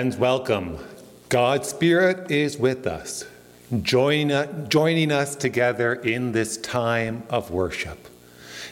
Friends, 0.00 0.16
welcome. 0.16 0.78
God's 1.28 1.68
Spirit 1.68 2.30
is 2.30 2.56
with 2.56 2.86
us, 2.86 3.26
join, 3.82 4.30
joining 4.70 5.12
us 5.12 5.36
together 5.36 5.92
in 5.92 6.32
this 6.32 6.56
time 6.56 7.24
of 7.28 7.50
worship. 7.50 8.08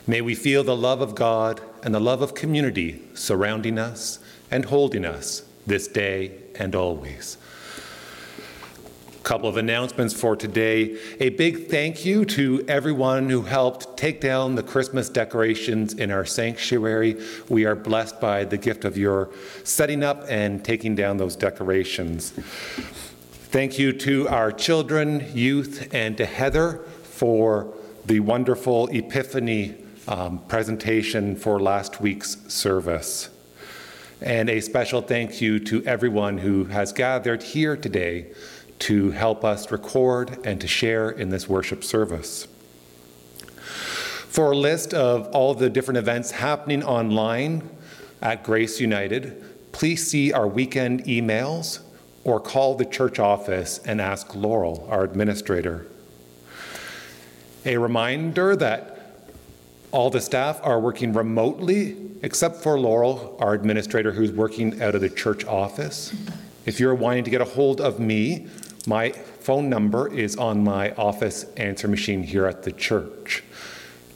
May 0.06 0.22
we 0.22 0.34
feel 0.34 0.64
the 0.64 0.74
love 0.74 1.02
of 1.02 1.14
God 1.14 1.60
and 1.82 1.94
the 1.94 2.00
love 2.00 2.22
of 2.22 2.34
community 2.34 3.02
surrounding 3.12 3.78
us 3.78 4.20
and 4.50 4.64
holding 4.64 5.04
us 5.04 5.42
this 5.66 5.86
day 5.86 6.32
and 6.54 6.74
always 6.74 7.36
couple 9.28 9.46
of 9.46 9.58
announcements 9.58 10.18
for 10.18 10.34
today. 10.34 10.96
A 11.20 11.28
big 11.28 11.68
thank 11.68 12.02
you 12.02 12.24
to 12.24 12.64
everyone 12.66 13.28
who 13.28 13.42
helped 13.42 13.94
take 13.94 14.22
down 14.22 14.54
the 14.54 14.62
Christmas 14.62 15.10
decorations 15.10 15.92
in 15.92 16.10
our 16.10 16.24
sanctuary. 16.24 17.22
We 17.50 17.66
are 17.66 17.74
blessed 17.74 18.22
by 18.22 18.44
the 18.44 18.56
gift 18.56 18.86
of 18.86 18.96
your 18.96 19.28
setting 19.64 20.02
up 20.02 20.24
and 20.30 20.64
taking 20.64 20.94
down 20.94 21.18
those 21.18 21.36
decorations. 21.36 22.30
Thank 23.50 23.78
you 23.78 23.92
to 23.98 24.26
our 24.28 24.50
children, 24.50 25.26
youth, 25.34 25.90
and 25.92 26.16
to 26.16 26.24
Heather 26.24 26.78
for 27.02 27.74
the 28.06 28.20
wonderful 28.20 28.86
Epiphany 28.86 29.74
um, 30.06 30.38
presentation 30.48 31.36
for 31.36 31.60
last 31.60 32.00
week's 32.00 32.38
service. 32.50 33.28
And 34.22 34.48
a 34.48 34.60
special 34.60 35.02
thank 35.02 35.42
you 35.42 35.60
to 35.60 35.84
everyone 35.84 36.38
who 36.38 36.64
has 36.64 36.94
gathered 36.94 37.42
here 37.42 37.76
today 37.76 38.28
to 38.80 39.10
help 39.10 39.44
us 39.44 39.70
record 39.70 40.38
and 40.44 40.60
to 40.60 40.68
share 40.68 41.10
in 41.10 41.30
this 41.30 41.48
worship 41.48 41.82
service. 41.82 42.46
For 44.28 44.52
a 44.52 44.56
list 44.56 44.94
of 44.94 45.26
all 45.28 45.54
the 45.54 45.68
different 45.68 45.98
events 45.98 46.30
happening 46.30 46.82
online 46.84 47.68
at 48.22 48.44
Grace 48.44 48.80
United, 48.80 49.42
please 49.72 50.06
see 50.06 50.32
our 50.32 50.46
weekend 50.46 51.04
emails 51.04 51.80
or 52.24 52.38
call 52.38 52.74
the 52.74 52.84
church 52.84 53.18
office 53.18 53.78
and 53.84 54.00
ask 54.00 54.34
Laurel, 54.34 54.86
our 54.90 55.02
administrator. 55.02 55.86
A 57.64 57.76
reminder 57.78 58.54
that 58.56 58.98
all 59.90 60.10
the 60.10 60.20
staff 60.20 60.60
are 60.62 60.78
working 60.78 61.12
remotely, 61.12 61.96
except 62.22 62.56
for 62.56 62.78
Laurel, 62.78 63.36
our 63.40 63.54
administrator, 63.54 64.12
who's 64.12 64.30
working 64.30 64.82
out 64.82 64.94
of 64.94 65.00
the 65.00 65.08
church 65.08 65.44
office. 65.46 66.14
If 66.66 66.78
you're 66.78 66.94
wanting 66.94 67.24
to 67.24 67.30
get 67.30 67.40
a 67.40 67.46
hold 67.46 67.80
of 67.80 67.98
me, 67.98 68.46
my 68.88 69.10
phone 69.12 69.68
number 69.68 70.12
is 70.12 70.36
on 70.36 70.64
my 70.64 70.92
office 70.92 71.44
answer 71.58 71.86
machine 71.86 72.22
here 72.22 72.46
at 72.46 72.62
the 72.62 72.72
church. 72.72 73.44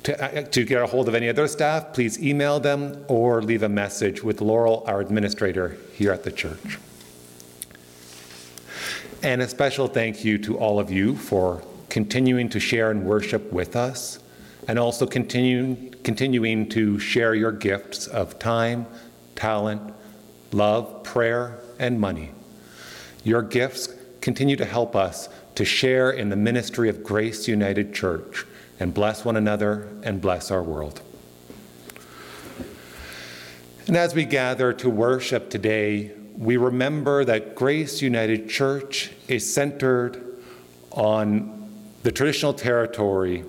To, 0.05 0.38
uh, 0.38 0.43
to, 0.43 0.65
get 0.65 0.83
a 0.83 0.87
hold 0.87 1.09
of 1.09 1.15
any 1.15 1.28
other 1.28 1.47
staff, 1.47 1.93
please 1.93 2.21
email 2.21 2.59
them 2.59 3.05
or 3.06 3.41
leave 3.43 3.62
a 3.62 3.69
message 3.69 4.25
with 4.25 4.41
Laurel, 4.41 4.83
our 4.87 5.00
administrator 5.00 5.77
here 5.93 6.10
at 6.10 6.25
the 6.25 6.33
church. 6.33 6.78
And 9.22 9.43
a 9.43 9.49
special 9.49 9.87
thank 9.87 10.25
you 10.25 10.38
to 10.38 10.59
all 10.59 10.81
of 10.81 10.91
you 10.91 11.15
for 11.15 11.62
continuing 11.89 12.49
to 12.49 12.59
share 12.59 12.91
and 12.91 13.04
worship 13.04 13.53
with 13.53 13.77
us, 13.77 14.19
and 14.66 14.78
also 14.78 15.06
continuing, 15.06 15.94
continuing 16.03 16.69
to 16.71 16.99
share 16.99 17.34
your 17.34 17.53
gifts 17.53 18.06
of 18.06 18.39
time, 18.39 18.87
talent, 19.37 19.94
love, 20.50 21.04
prayer, 21.04 21.60
and 21.78 22.00
money. 22.00 22.31
Your 23.22 23.43
gifts 23.43 23.89
continue 24.22 24.56
to 24.56 24.65
help 24.65 24.97
us 24.97 25.28
to 25.56 25.65
share 25.65 26.10
in 26.10 26.31
the 26.31 26.37
ministry 26.37 26.88
of 26.88 27.03
Grace 27.03 27.47
United 27.47 27.93
Church 27.93 28.47
and 28.81 28.94
bless 28.94 29.25
one 29.25 29.37
another 29.37 29.88
and 30.03 30.21
bless 30.21 30.50
our 30.50 30.62
world. 30.62 31.03
And 33.87 33.97
as 33.97 34.15
we 34.15 34.25
gather 34.25 34.72
to 34.75 34.88
worship 34.88 35.50
today, 35.50 36.12
we 36.38 36.56
remember 36.56 37.25
that 37.25 37.55
Grace 37.55 38.00
United 38.00 38.49
Church 38.49 39.10
is 39.28 39.53
centered 39.53 40.25
on 40.93 41.69
the 42.04 42.12
traditional 42.12 42.54
territory 42.54 43.44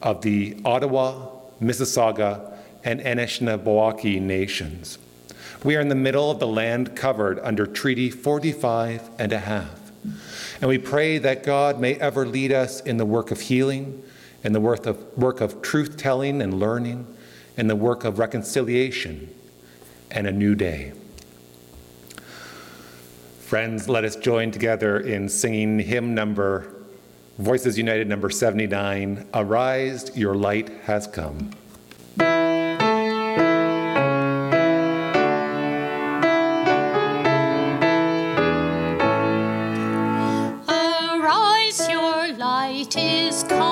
of 0.00 0.22
the 0.22 0.56
Ottawa, 0.64 1.28
Mississauga, 1.60 2.56
and 2.82 3.00
Anishinaabewaki 3.00 4.20
nations. 4.20 4.98
We 5.62 5.76
are 5.76 5.80
in 5.80 5.88
the 5.88 5.94
middle 5.94 6.30
of 6.30 6.38
the 6.38 6.46
land 6.46 6.96
covered 6.96 7.38
under 7.40 7.66
Treaty 7.66 8.10
45 8.10 9.10
and 9.18 9.32
a 9.32 9.38
half. 9.38 9.83
And 10.60 10.68
we 10.68 10.78
pray 10.78 11.18
that 11.18 11.42
God 11.42 11.80
may 11.80 11.94
ever 11.94 12.26
lead 12.26 12.52
us 12.52 12.80
in 12.80 12.96
the 12.96 13.06
work 13.06 13.30
of 13.30 13.40
healing, 13.40 14.02
in 14.42 14.52
the 14.52 14.60
work 14.60 14.86
of, 14.86 14.98
work 15.16 15.40
of 15.40 15.62
truth 15.62 15.96
telling 15.96 16.42
and 16.42 16.60
learning, 16.60 17.06
in 17.56 17.66
the 17.66 17.76
work 17.76 18.04
of 18.04 18.18
reconciliation 18.18 19.32
and 20.10 20.26
a 20.26 20.32
new 20.32 20.54
day. 20.54 20.92
Friends, 23.40 23.88
let 23.88 24.04
us 24.04 24.16
join 24.16 24.50
together 24.50 25.00
in 25.00 25.28
singing 25.28 25.78
hymn 25.78 26.14
number, 26.14 26.74
Voices 27.38 27.76
United 27.76 28.08
number 28.08 28.30
79 28.30 29.26
Arise, 29.34 30.16
Your 30.16 30.34
Light 30.34 30.70
Has 30.84 31.06
Come. 31.06 31.50
just 43.34 43.48
call. 43.48 43.63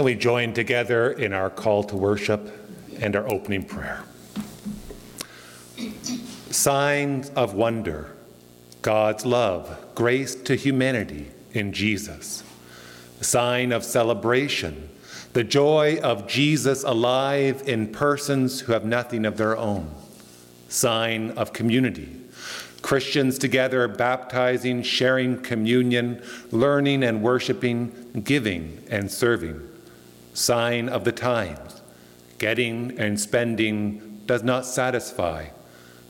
And 0.00 0.06
we 0.06 0.14
join 0.14 0.54
together 0.54 1.12
in 1.12 1.34
our 1.34 1.50
call 1.50 1.84
to 1.84 1.94
worship 1.94 2.50
and 3.00 3.14
our 3.14 3.30
opening 3.30 3.62
prayer. 3.62 4.02
Signs 6.48 7.28
of 7.36 7.52
wonder, 7.52 8.10
God's 8.80 9.26
love, 9.26 9.78
grace 9.94 10.34
to 10.34 10.54
humanity 10.54 11.30
in 11.52 11.74
Jesus. 11.74 12.42
Sign 13.20 13.72
of 13.72 13.84
celebration, 13.84 14.88
the 15.34 15.44
joy 15.44 16.00
of 16.02 16.26
Jesus 16.26 16.82
alive 16.82 17.62
in 17.68 17.86
persons 17.86 18.60
who 18.60 18.72
have 18.72 18.86
nothing 18.86 19.26
of 19.26 19.36
their 19.36 19.54
own. 19.54 19.94
Sign 20.70 21.32
of 21.32 21.52
community, 21.52 22.22
Christians 22.80 23.38
together 23.38 23.86
baptizing, 23.86 24.82
sharing 24.82 25.42
communion, 25.42 26.22
learning 26.50 27.02
and 27.02 27.22
worshiping, 27.22 28.22
giving 28.24 28.82
and 28.88 29.10
serving 29.10 29.66
sign 30.34 30.88
of 30.88 31.04
the 31.04 31.12
times. 31.12 31.80
Getting 32.38 32.98
and 32.98 33.20
spending 33.20 34.22
does 34.26 34.42
not 34.42 34.64
satisfy, 34.64 35.46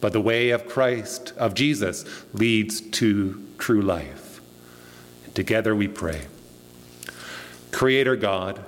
but 0.01 0.13
the 0.13 0.21
way 0.21 0.51
of 0.51 0.69
Christ, 0.69 1.33
of 1.37 1.55
Jesus, 1.55 2.05
leads 2.33 2.81
to 2.81 3.43
true 3.59 3.83
life. 3.83 4.41
Together 5.35 5.75
we 5.75 5.89
pray. 5.89 6.27
Creator 7.73 8.17
God, 8.17 8.65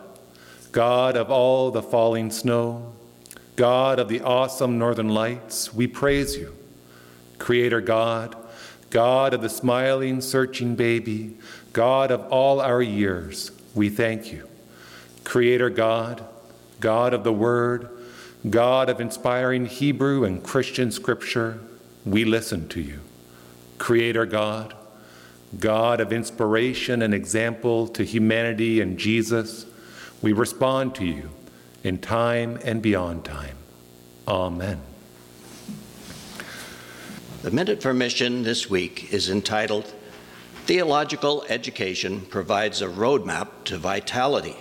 God 0.70 1.16
of 1.16 1.30
all 1.30 1.70
the 1.70 1.82
falling 1.82 2.30
snow, 2.30 2.92
God 3.56 3.98
of 3.98 4.08
the 4.08 4.22
awesome 4.22 4.78
northern 4.78 5.08
lights, 5.08 5.74
we 5.74 5.86
praise 5.86 6.36
you. 6.36 6.54
Creator 7.38 7.80
God, 7.80 8.36
God 8.90 9.34
of 9.34 9.42
the 9.42 9.48
smiling, 9.48 10.20
searching 10.20 10.74
baby, 10.74 11.36
God 11.72 12.10
of 12.10 12.22
all 12.32 12.60
our 12.60 12.82
years, 12.82 13.50
we 13.74 13.88
thank 13.88 14.32
you. 14.32 14.48
Creator 15.24 15.70
God, 15.70 16.24
God 16.80 17.14
of 17.14 17.24
the 17.24 17.32
Word, 17.32 17.88
God 18.48 18.90
of 18.90 19.00
inspiring 19.00 19.66
Hebrew 19.66 20.24
and 20.24 20.42
Christian 20.42 20.90
scripture, 20.90 21.60
we 22.04 22.24
listen 22.24 22.68
to 22.70 22.80
you. 22.80 23.00
Creator 23.78 24.26
God, 24.26 24.74
God 25.58 26.00
of 26.00 26.12
inspiration 26.12 27.02
and 27.02 27.14
example 27.14 27.86
to 27.88 28.04
humanity 28.04 28.80
and 28.80 28.98
Jesus, 28.98 29.66
we 30.20 30.32
respond 30.32 30.94
to 30.96 31.04
you 31.04 31.30
in 31.84 31.98
time 31.98 32.58
and 32.64 32.80
beyond 32.80 33.24
time. 33.24 33.56
Amen. 34.26 34.80
The 37.42 37.50
Minute 37.50 37.82
for 37.82 37.92
Mission 37.92 38.44
this 38.44 38.70
week 38.70 39.12
is 39.12 39.28
entitled 39.28 39.92
Theological 40.64 41.44
Education 41.48 42.20
Provides 42.20 42.82
a 42.82 42.86
Roadmap 42.86 43.48
to 43.64 43.78
Vitality. 43.78 44.56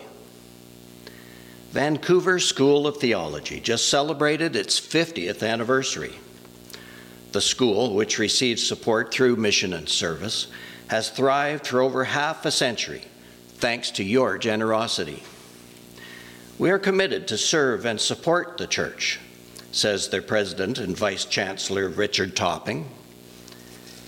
Vancouver 1.71 2.37
School 2.37 2.85
of 2.85 2.97
Theology 2.97 3.59
just 3.59 3.89
celebrated 3.89 4.55
its 4.55 4.79
50th 4.79 5.41
anniversary. 5.41 6.13
The 7.31 7.39
school, 7.39 7.93
which 7.93 8.19
receives 8.19 8.67
support 8.67 9.13
through 9.13 9.37
mission 9.37 9.73
and 9.73 9.87
service, 9.87 10.47
has 10.87 11.09
thrived 11.09 11.67
for 11.67 11.81
over 11.81 12.03
half 12.03 12.45
a 12.45 12.51
century 12.51 13.03
thanks 13.55 13.89
to 13.91 14.03
your 14.03 14.37
generosity. 14.37 15.23
We 16.59 16.71
are 16.71 16.79
committed 16.79 17.29
to 17.29 17.37
serve 17.37 17.85
and 17.85 17.99
support 18.01 18.57
the 18.57 18.67
church 18.67 19.19
says 19.71 20.09
their 20.09 20.21
president 20.21 20.77
and 20.77 20.97
vice 20.97 21.25
chancellor, 21.25 21.87
Richard 21.87 22.35
Topping. 22.35 22.89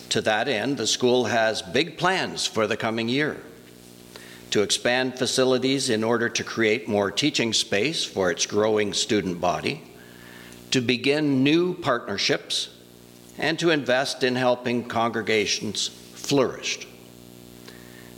To 0.10 0.22
that 0.22 0.48
end, 0.48 0.78
the 0.78 0.88
school 0.88 1.26
has 1.26 1.62
big 1.62 1.98
plans 1.98 2.46
for 2.46 2.68
the 2.68 2.78
coming 2.78 3.10
year 3.10 3.42
to 4.54 4.62
expand 4.62 5.18
facilities 5.18 5.90
in 5.90 6.04
order 6.04 6.30
to 6.30 6.44
create 6.44 6.88
more 6.88 7.10
teaching 7.10 7.52
space 7.52 8.06
for 8.06 8.30
its 8.30 8.46
growing 8.46 8.94
student 8.94 9.42
body, 9.42 9.82
to 10.70 10.80
begin 10.80 11.44
new 11.44 11.74
partnerships, 11.74 12.70
and 13.40 13.58
to 13.58 13.72
invest 13.72 14.24
in 14.24 14.36
helping 14.36 14.88
congregations 14.88 15.88
flourish. 16.14 16.88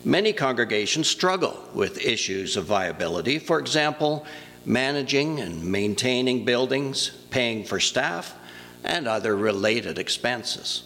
Many 0.04 0.34
congregations 0.34 1.08
struggle 1.08 1.58
with 1.74 2.06
issues 2.06 2.58
of 2.58 2.66
viability. 2.66 3.40
For 3.40 3.58
example, 3.58 4.26
managing 4.66 5.40
and 5.40 5.64
maintaining 5.64 6.44
buildings, 6.44 7.12
paying 7.30 7.64
for 7.64 7.80
staff, 7.80 8.36
and 8.84 9.08
other 9.08 9.38
related 9.38 9.98
expenses. 9.98 10.84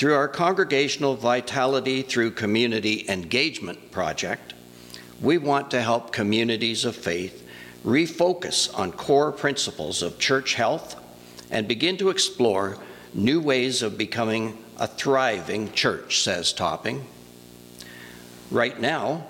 Through 0.00 0.14
our 0.14 0.28
Congregational 0.28 1.14
Vitality 1.14 2.00
through 2.00 2.30
Community 2.30 3.04
Engagement 3.06 3.90
project, 3.90 4.54
we 5.20 5.36
want 5.36 5.70
to 5.72 5.82
help 5.82 6.10
communities 6.10 6.86
of 6.86 6.96
faith 6.96 7.46
refocus 7.84 8.74
on 8.78 8.92
core 8.92 9.30
principles 9.30 10.00
of 10.00 10.18
church 10.18 10.54
health 10.54 10.96
and 11.50 11.68
begin 11.68 11.98
to 11.98 12.08
explore 12.08 12.78
new 13.12 13.42
ways 13.42 13.82
of 13.82 13.98
becoming 13.98 14.56
a 14.78 14.86
thriving 14.86 15.70
church, 15.72 16.22
says 16.22 16.54
Topping. 16.54 17.04
Right 18.50 18.80
now, 18.80 19.26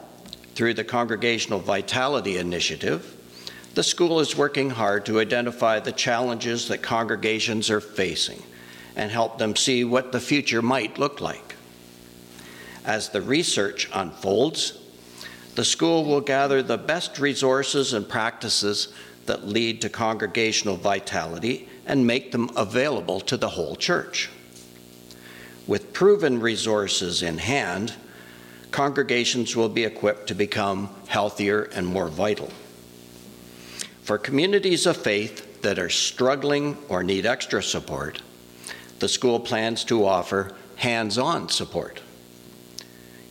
through 0.55 0.75
the 0.75 0.85
Congregational 0.85 1.59
Vitality 1.59 2.37
Initiative, 2.37 3.17
the 3.75 3.83
school 3.83 4.21
is 4.21 4.37
working 4.37 4.71
hard 4.71 5.05
to 5.07 5.19
identify 5.19 5.81
the 5.81 5.91
challenges 5.91 6.69
that 6.69 6.81
congregations 6.81 7.71
are 7.71 7.81
facing 7.81 8.41
and 8.97 9.11
help 9.11 9.39
them 9.39 9.57
see 9.57 9.85
what 9.85 10.13
the 10.13 10.21
future 10.21 10.63
might 10.63 10.99
look 10.99 11.21
like. 11.21 11.57
As 12.85 13.09
the 13.11 13.23
research 13.23 13.89
unfolds, 13.93 14.79
the 15.55 15.65
school 15.65 16.05
will 16.05 16.21
gather 16.21 16.63
the 16.63 16.79
best 16.79 17.19
resources 17.19 17.93
and 17.93 18.09
practices 18.09 18.93
that 19.27 19.47
lead 19.47 19.81
to 19.83 19.89
congregational 19.89 20.77
vitality 20.77 21.69
and 21.87 22.07
make 22.07 22.33
them 22.33 22.51
available 22.57 23.21
to 23.21 23.37
the 23.37 23.49
whole 23.49 23.77
church. 23.77 24.31
With 25.67 25.93
proven 25.93 26.41
resources 26.41 27.23
in 27.23 27.39
hand, 27.39 27.95
congregations 28.71 29.55
will 29.55 29.69
be 29.69 29.85
equipped 29.85 30.27
to 30.29 30.35
become 30.35 30.89
healthier 31.07 31.63
and 31.75 31.87
more 31.87 32.09
vital. 32.09 32.51
For 34.03 34.19
communities 34.19 34.87
of 34.87 34.97
faith 34.97 35.63
that 35.63 35.79
are 35.79 35.91
struggling 35.91 36.77
or 36.89 37.03
need 37.03 37.27
extra 37.27 37.63
support, 37.63 38.23
the 39.00 39.09
school 39.09 39.40
plans 39.40 39.85
to 39.85 40.07
offer 40.07 40.52
hands 40.76 41.19
on 41.19 41.49
support. 41.49 42.00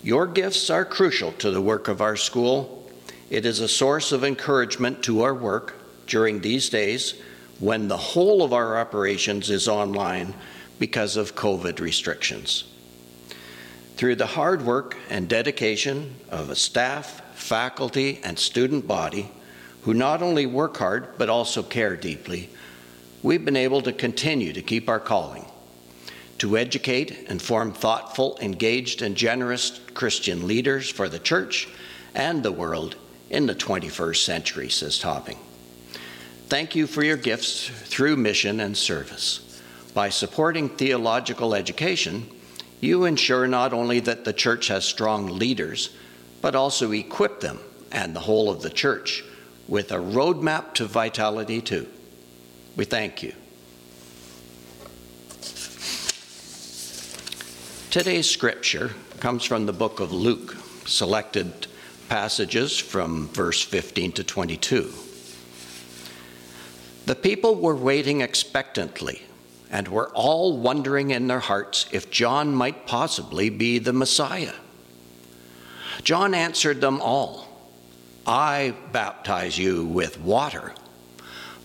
Your 0.04 0.28
gifts 0.28 0.70
are 0.70 0.86
crucial 0.86 1.32
to 1.34 1.52
the 1.52 1.62
work 1.62 1.88
of 1.88 2.02
our 2.02 2.16
school. 2.16 2.90
It 3.30 3.46
is 3.46 3.60
a 3.60 3.68
source 3.68 4.12
of 4.12 4.24
encouragement 4.24 5.04
to 5.04 5.24
our 5.24 5.34
work 5.34 5.76
during 6.08 6.40
these 6.40 6.70
days 6.70 7.20
when 7.60 7.88
the 7.88 7.98
whole 7.98 8.42
of 8.44 8.54
our 8.54 8.78
operations 8.78 9.50
is 9.50 9.68
online 9.68 10.34
because 10.80 11.18
of 11.18 11.36
COVID 11.36 11.80
restrictions. 11.80 12.64
Through 13.98 14.16
the 14.16 14.26
hard 14.26 14.62
work 14.62 14.96
and 15.10 15.28
dedication 15.28 16.16
of 16.30 16.50
a 16.50 16.56
staff, 16.56 17.22
faculty, 17.36 18.22
and 18.24 18.40
student 18.40 18.88
body, 18.88 19.30
who 19.82 19.94
not 19.94 20.22
only 20.22 20.46
work 20.46 20.78
hard 20.78 21.18
but 21.18 21.30
also 21.30 21.62
care 21.62 21.98
deeply, 21.98 22.50
we've 23.22 23.44
been 23.44 23.58
able 23.58 23.82
to 23.82 23.92
continue 23.92 24.54
to 24.54 24.62
keep 24.62 24.88
our 24.88 25.00
calling 25.00 25.49
to 26.40 26.58
educate 26.58 27.30
and 27.30 27.42
form 27.42 27.72
thoughtful, 27.72 28.38
engaged, 28.42 29.02
and 29.02 29.16
generous 29.16 29.80
Christian 29.94 30.48
leaders 30.48 30.90
for 30.90 31.08
the 31.08 31.20
church 31.20 31.68
and 32.16 32.44
the 32.44 32.52
world 32.52 32.96
in 33.30 33.46
the 33.46 33.56
21st 33.56 34.24
century, 34.24 34.70
says 34.70 34.98
Topping. 35.00 35.38
Thank 36.48 36.76
you 36.76 36.88
for 36.88 37.04
your 37.04 37.18
gifts 37.18 37.70
through 37.70 38.16
mission 38.16 38.60
and 38.60 38.76
service. 38.76 39.62
By 39.94 40.10
supporting 40.10 40.70
theological 40.70 41.54
education, 41.54 42.28
you 42.82 43.06
ensure 43.06 43.48
not 43.48 43.74
only 43.74 44.00
that 44.00 44.26
the 44.26 44.34
church 44.34 44.68
has 44.70 44.86
strong 44.86 45.28
leaders, 45.28 45.92
but 46.42 46.56
also 46.56 46.92
equip 46.92 47.42
them 47.42 47.60
and 47.92 48.16
the 48.16 48.22
whole 48.22 48.50
of 48.50 48.62
the 48.62 48.70
church 48.70 49.24
with 49.68 49.92
a 49.92 49.98
roadmap 49.98 50.74
to 50.76 50.86
vitality 50.86 51.62
too. 51.62 51.88
We 52.76 52.86
thank 52.86 53.22
you. 53.22 53.34
Today's 57.92 58.30
scripture 58.30 58.92
comes 59.20 59.44
from 59.44 59.66
the 59.66 59.74
book 59.74 60.00
of 60.00 60.14
Luke, 60.14 60.56
selected 60.86 61.66
passages 62.08 62.78
from 62.78 63.30
verse 63.30 63.64
15 63.64 64.12
to 64.12 64.24
22. 64.24 64.94
The 67.08 67.16
people 67.16 67.56
were 67.56 67.76
waiting 67.76 68.22
expectantly 68.22 69.24
and 69.72 69.88
were 69.88 70.10
all 70.10 70.56
wondering 70.60 71.10
in 71.10 71.26
their 71.26 71.40
hearts 71.40 71.88
if 71.92 72.12
John 72.12 72.54
might 72.54 72.86
possibly 72.86 73.50
be 73.50 73.80
the 73.80 73.92
Messiah. 73.92 74.54
John 76.04 76.36
answered 76.36 76.82
them 76.82 77.02
all 77.02 77.48
I 78.28 78.76
baptize 78.92 79.58
you 79.58 79.84
with 79.84 80.22
water, 80.22 80.76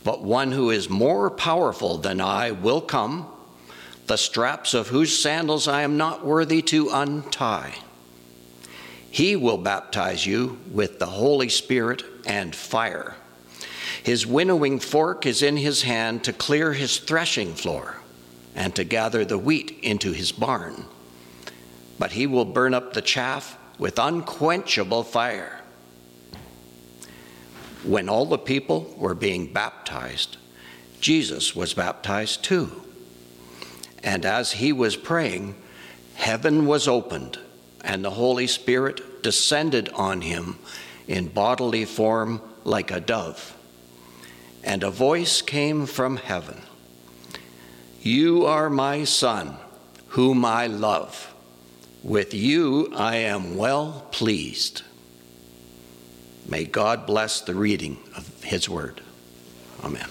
but 0.02 0.25
one 0.25 0.52
who 0.52 0.71
is 0.71 0.88
more 0.88 1.28
powerful 1.28 1.99
than 1.99 2.23
I 2.23 2.52
will 2.52 2.81
come, 2.81 3.26
the 4.06 4.16
straps 4.16 4.75
of 4.75 4.88
whose 4.88 5.18
sandals 5.18 5.66
I 5.66 5.82
am 5.82 5.96
not 5.96 6.25
worthy 6.25 6.62
to 6.62 6.90
untie. 6.90 7.75
He 9.11 9.37
will 9.37 9.58
baptize 9.58 10.26
you 10.26 10.58
with 10.70 10.99
the 10.99 11.06
Holy 11.06 11.49
Spirit 11.49 12.02
and 12.26 12.54
fire. 12.54 13.14
His 14.02 14.26
winnowing 14.26 14.80
fork 14.80 15.25
is 15.25 15.42
in 15.42 15.56
his 15.56 15.82
hand 15.82 16.25
to 16.25 16.32
clear 16.32 16.73
his 16.73 16.99
threshing 16.99 17.54
floor 17.54 17.96
and 18.54 18.75
to 18.75 18.84
gather 18.84 19.25
the 19.25 19.38
wheat 19.38 19.78
into 19.82 20.12
his 20.12 20.32
barn. 20.32 20.84
But 21.99 22.12
he 22.12 22.26
will 22.26 22.44
burn 22.44 22.75
up 22.75 22.92
the 22.92 23.02
chaff 23.02 23.56
with 23.78 23.99
unquenchable 23.99 25.04
fire. 25.04 25.61
When 27.82 28.08
all 28.08 28.26
the 28.26 28.38
people 28.38 28.94
were 28.99 29.14
being 29.14 29.52
baptized, 29.52 30.37
Jesus 31.00 31.54
was 31.54 31.75
baptized 31.75 32.42
too. 32.42 32.84
And 34.04 34.25
as 34.26 34.52
he 34.52 34.73
was 34.73 34.96
praying, 34.96 35.56
heaven 36.14 36.66
was 36.66 36.87
opened, 36.87 37.38
and 37.80 38.04
the 38.04 38.11
Holy 38.11 38.46
Spirit 38.46 39.23
descended 39.23 39.88
on 39.94 40.20
him 40.20 40.58
in 41.08 41.28
bodily 41.28 41.87
form 41.87 42.40
like 42.62 42.90
a 42.90 43.00
dove. 43.00 43.56
And 44.62 44.82
a 44.82 44.90
voice 44.90 45.42
came 45.42 45.87
from 45.87 46.18
heaven 46.18 46.61
You 48.02 48.44
are 48.46 48.70
my 48.70 49.04
Son, 49.04 49.56
whom 50.08 50.44
I 50.44 50.66
love. 50.66 51.34
With 52.02 52.34
you 52.34 52.92
I 52.94 53.16
am 53.16 53.56
well 53.56 54.06
pleased. 54.11 54.82
May 56.46 56.64
God 56.64 57.06
bless 57.06 57.40
the 57.40 57.54
reading 57.54 57.99
of 58.14 58.42
His 58.44 58.68
Word. 58.68 59.00
Amen. 59.82 60.11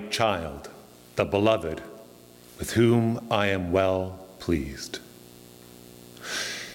Child, 0.00 0.68
the 1.16 1.24
beloved, 1.24 1.82
with 2.58 2.72
whom 2.72 3.26
I 3.30 3.48
am 3.48 3.72
well 3.72 4.26
pleased. 4.38 4.98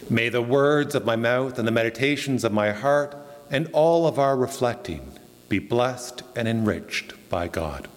May 0.09 0.29
the 0.29 0.41
words 0.41 0.95
of 0.95 1.05
my 1.05 1.15
mouth 1.15 1.59
and 1.59 1.67
the 1.67 1.71
meditations 1.71 2.43
of 2.43 2.51
my 2.51 2.71
heart 2.71 3.15
and 3.51 3.69
all 3.73 4.07
of 4.07 4.17
our 4.17 4.35
reflecting 4.35 5.19
be 5.49 5.59
blessed 5.59 6.23
and 6.35 6.47
enriched 6.47 7.13
by 7.29 7.47
God. 7.47 7.87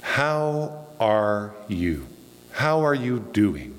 How 0.00 0.86
are 0.98 1.54
you? 1.68 2.06
How 2.52 2.80
are 2.84 2.94
you 2.94 3.20
doing? 3.32 3.78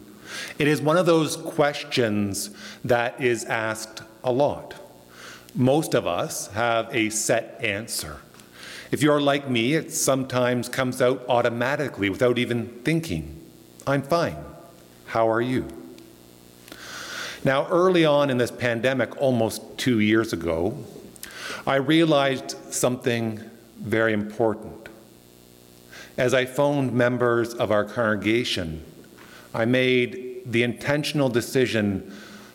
It 0.60 0.68
is 0.68 0.82
one 0.82 0.98
of 0.98 1.06
those 1.06 1.36
questions 1.36 2.52
that 2.86 3.20
is 3.20 3.46
asked 3.46 4.02
a 4.24 4.32
lot. 4.32 4.76
Most 5.56 5.96
of 5.96 6.06
us 6.06 6.48
have 6.50 6.94
a 6.94 7.10
set 7.10 7.60
answer. 7.64 8.18
If 8.92 9.04
you're 9.04 9.22
like 9.22 9.50
me, 9.50 9.74
it 9.74 9.92
sometimes 9.92 10.70
comes 10.70 11.02
out 11.02 11.24
automatically 11.28 12.10
without 12.10 12.38
even 12.38 12.68
thinking. 12.84 13.42
I'm 13.86 14.02
fine. 14.02 14.38
How 15.08 15.30
are 15.30 15.42
you? 15.42 15.68
Now, 17.44 17.68
early 17.68 18.06
on 18.06 18.30
in 18.30 18.38
this 18.38 18.52
pandemic, 18.52 19.22
almost 19.22 19.62
two 19.78 20.00
years 20.00 20.34
ago, 20.34 20.78
I 21.66 21.76
realized 21.76 22.56
something 22.74 23.40
very 23.78 24.14
important. 24.14 24.90
As 26.18 26.34
I 26.34 26.46
phoned 26.46 26.94
members 26.94 27.54
of 27.54 27.72
our 27.72 27.86
congregation, 27.86 28.84
I 29.54 29.66
made 29.66 30.42
the 30.46 30.64
intentional 30.64 31.30
decision 31.30 32.14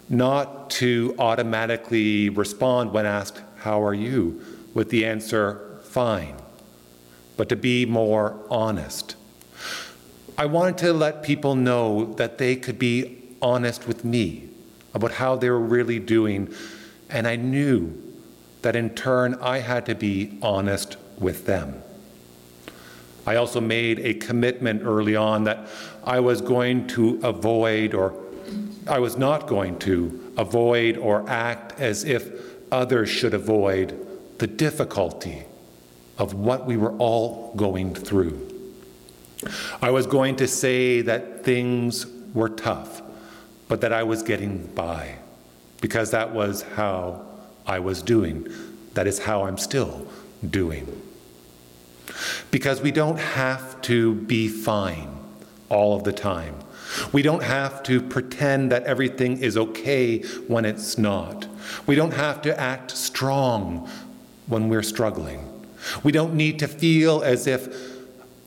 not 0.09 0.71
to 0.71 1.15
automatically 1.19 2.29
respond 2.29 2.93
when 2.93 3.07
asked, 3.07 3.41
How 3.59 3.83
are 3.83 3.95
you? 3.95 4.43
with 4.75 4.91
the 4.91 5.05
answer, 5.05 5.72
Fine, 5.93 6.37
but 7.37 7.51
to 7.51 7.57
be 7.57 7.85
more 7.85 8.35
honest. 8.49 9.15
I 10.39 10.47
wanted 10.47 10.79
to 10.79 10.95
let 10.95 11.23
people 11.23 11.55
know 11.55 12.15
that 12.15 12.39
they 12.39 12.57
could 12.57 12.79
be 12.79 13.19
honest 13.43 13.87
with 13.87 14.03
me 14.03 14.49
about 14.95 15.13
how 15.13 15.37
they 15.37 15.51
were 15.51 15.61
really 15.61 15.99
doing, 15.99 16.49
and 17.11 17.27
I 17.29 17.37
knew 17.37 17.93
that 18.63 18.75
in 18.75 18.89
turn 18.95 19.35
I 19.35 19.59
had 19.59 19.85
to 19.85 19.95
be 19.95 20.39
honest 20.41 20.97
with 21.19 21.45
them. 21.45 21.83
I 23.27 23.37
also 23.37 23.61
made 23.61 23.99
a 23.99 24.15
commitment 24.15 24.85
early 24.87 25.15
on 25.15 25.45
that 25.45 25.69
I 26.05 26.21
was 26.21 26.41
going 26.41 26.87
to 26.87 27.21
avoid, 27.23 27.93
or 27.93 28.15
I 28.89 28.99
was 28.99 29.19
not 29.19 29.47
going 29.47 29.79
to 29.81 30.33
avoid 30.39 30.97
or 30.97 31.29
act 31.29 31.79
as 31.79 32.05
if 32.05 32.31
others 32.73 33.11
should 33.11 33.35
avoid 33.35 33.95
the 34.39 34.47
difficulty 34.47 35.45
of 36.23 36.35
what 36.35 36.67
we 36.67 36.77
were 36.77 36.93
all 36.99 37.53
going 37.57 37.93
through. 37.93 38.49
I 39.83 39.91
was 39.91 40.07
going 40.07 40.37
to 40.37 40.47
say 40.47 41.01
that 41.01 41.45
things 41.45 42.07
were 42.33 42.49
tough, 42.49 43.03
but 43.67 43.81
that 43.81 43.93
I 43.93 44.05
was 44.05 44.23
getting 44.23 44.69
by 44.69 45.17
because 45.81 46.13
that 46.13 46.33
was 46.33 46.63
how 46.63 47.27
I 47.67 47.81
was 47.81 48.03
doing. 48.03 48.47
that 48.95 49.07
is 49.07 49.19
how 49.19 49.47
I'm 49.47 49.59
still 49.59 50.07
doing. 50.49 50.87
Because 52.53 52.81
we 52.83 52.93
don't 52.93 53.19
have 53.19 53.81
to 53.83 54.15
be 54.15 54.47
fine 54.47 55.09
all 55.71 55.97
of 55.97 56.05
the 56.05 56.13
time. 56.13 56.55
We 57.11 57.23
don't 57.23 57.43
have 57.43 57.83
to 57.85 58.01
pretend 58.01 58.71
that 58.71 58.85
everything 58.85 59.39
is 59.39 59.57
okay 59.57 60.21
when 60.47 60.67
it's 60.67 60.99
not. 60.99 61.49
We 61.87 61.97
don't 61.97 62.13
have 62.13 62.43
to 62.43 62.61
act 62.61 62.93
strong 62.93 63.89
when 64.47 64.69
we're 64.69 64.85
struggling. 64.85 65.52
We 66.03 66.13
don't 66.13 66.35
need 66.35 66.59
to 66.61 66.69
feel 66.69 67.23
as 67.23 67.47
if 67.47 67.69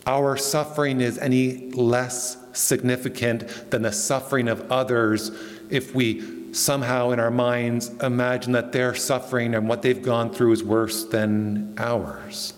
our 0.06 0.38
suffering 0.38 1.02
is 1.02 1.18
any 1.18 1.72
less 1.72 2.38
significant 2.54 3.72
than 3.72 3.82
the 3.82 3.92
suffering 3.92 4.48
of 4.48 4.72
others 4.72 5.32
if 5.70 5.94
we 5.96 6.54
somehow 6.54 7.12
in 7.12 7.20
our 7.20 7.32
minds 7.32 7.90
imagine 8.02 8.54
that 8.54 8.72
their 8.72 8.96
suffering 8.96 9.56
and 9.56 9.68
what 9.68 9.82
they've 9.82 10.02
gone 10.02 10.34
through 10.34 10.54
is 10.54 10.64
worse 10.64 11.04
than 11.06 11.74
ours. 11.78 12.54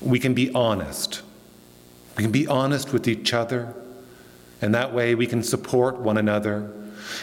We 0.00 0.18
can 0.18 0.34
be 0.34 0.52
honest. 0.52 1.22
We 2.16 2.22
can 2.22 2.32
be 2.32 2.46
honest 2.46 2.92
with 2.92 3.08
each 3.08 3.34
other, 3.34 3.74
and 4.62 4.74
that 4.74 4.94
way 4.94 5.14
we 5.14 5.26
can 5.26 5.42
support 5.42 5.98
one 5.98 6.16
another 6.16 6.70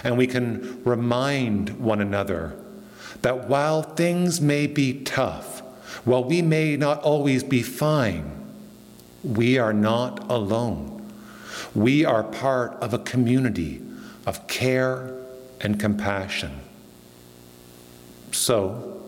and 0.04 0.18
we 0.18 0.28
can 0.28 0.82
remind 0.84 1.70
one 1.80 2.02
another 2.02 2.54
that 3.22 3.48
while 3.48 3.82
things 3.82 4.42
may 4.42 4.68
be 4.68 5.02
tough, 5.04 5.53
while 6.06 6.24
we 6.24 6.42
may 6.42 6.76
not 6.76 7.02
always 7.04 7.44
be 7.44 7.62
fine, 7.62 8.30
we 9.24 9.58
are 9.58 9.74
not 9.74 10.30
alone. 10.30 11.12
We 11.74 12.04
are 12.06 12.24
part 12.24 12.74
of 12.82 12.94
a 12.94 13.00
community 13.00 13.82
of 14.26 14.48
care 14.48 15.16
and 15.62 15.80
compassion. 15.80 16.60
So, 18.32 19.02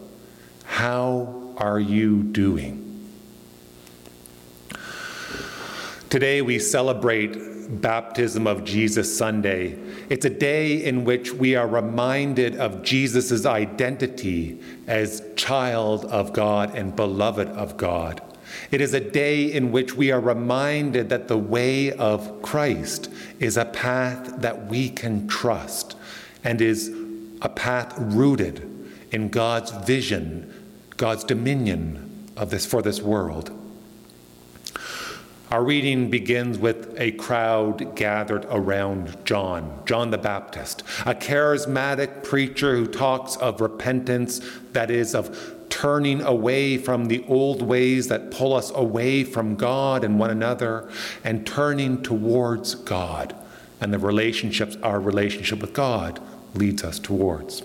how 0.64 1.54
are 1.58 1.80
you 1.80 2.24
doing? 2.24 2.82
Today 6.10 6.42
we 6.42 6.60
celebrate 6.60 7.55
Baptism 7.68 8.48
of 8.48 8.64
Jesus 8.64 9.18
Sunday. 9.18 9.78
It's 10.10 10.26
a 10.26 10.30
day 10.30 10.84
in 10.84 11.04
which 11.04 11.34
we 11.34 11.56
are 11.56 11.68
reminded 11.68 12.56
of 12.58 12.84
Jesus' 12.84 13.46
identity 13.46 14.60
as 14.88 15.22
child 15.36 16.06
of 16.06 16.34
God 16.34 16.76
and 16.76 16.96
beloved 16.96 17.48
of 17.50 17.78
God. 17.78 18.22
It 18.72 18.82
is 18.82 18.94
a 18.94 19.00
day 19.00 19.52
in 19.52 19.72
which 19.72 19.96
we 19.96 20.12
are 20.12 20.20
reminded 20.20 21.10
that 21.10 21.28
the 21.28 21.38
way 21.38 21.92
of 21.92 22.42
Christ 22.42 23.10
is 23.40 23.58
a 23.58 23.66
path 23.66 24.42
that 24.42 24.68
we 24.68 24.90
can 24.90 25.28
trust 25.28 25.96
and 26.44 26.62
is 26.62 26.94
a 27.42 27.50
path 27.50 27.94
rooted 27.98 28.70
in 29.12 29.30
God's 29.30 29.72
vision, 29.72 30.52
God's 30.98 31.24
dominion 31.24 32.30
of 32.38 32.50
this 32.50 32.66
for 32.66 32.82
this 32.82 33.02
world. 33.02 33.52
Our 35.52 35.64
reading 35.64 36.10
begins 36.10 36.58
with 36.58 37.00
a 37.00 37.12
crowd 37.12 37.96
gathered 37.96 38.46
around 38.50 39.16
John, 39.26 39.84
John 39.86 40.10
the 40.10 40.18
Baptist, 40.18 40.82
a 41.06 41.14
charismatic 41.14 42.24
preacher 42.24 42.76
who 42.76 42.88
talks 42.88 43.36
of 43.38 43.62
repentance, 43.62 44.42
that 44.74 44.90
is, 44.90 45.14
of 45.14 45.56
turning 45.70 46.22
away 46.22 46.78
from 46.78 47.06
the 47.06 47.24
old 47.28 47.62
ways 47.62 48.08
that 48.08 48.32
pull 48.32 48.54
us 48.54 48.72
away 48.72 49.24
from 49.24 49.56
God 49.56 50.04
and 50.04 50.20
one 50.20 50.32
another, 50.32 50.90
and 51.24 51.46
turning 51.46 52.02
towards 52.02 52.74
God 52.74 53.36
and 53.80 53.94
the 53.94 54.00
relationships 54.00 54.78
our 54.82 55.00
relationship 55.00 55.60
with 55.60 55.74
God 55.74 56.20
leads 56.56 56.84
us 56.84 56.98
towards. 56.98 57.62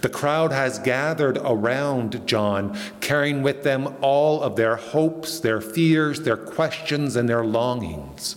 The 0.00 0.08
crowd 0.08 0.52
has 0.52 0.78
gathered 0.78 1.38
around 1.38 2.26
John, 2.26 2.78
carrying 3.00 3.42
with 3.42 3.62
them 3.62 3.96
all 4.00 4.42
of 4.42 4.56
their 4.56 4.76
hopes, 4.76 5.40
their 5.40 5.60
fears, 5.60 6.20
their 6.20 6.36
questions, 6.36 7.16
and 7.16 7.28
their 7.28 7.44
longings. 7.44 8.36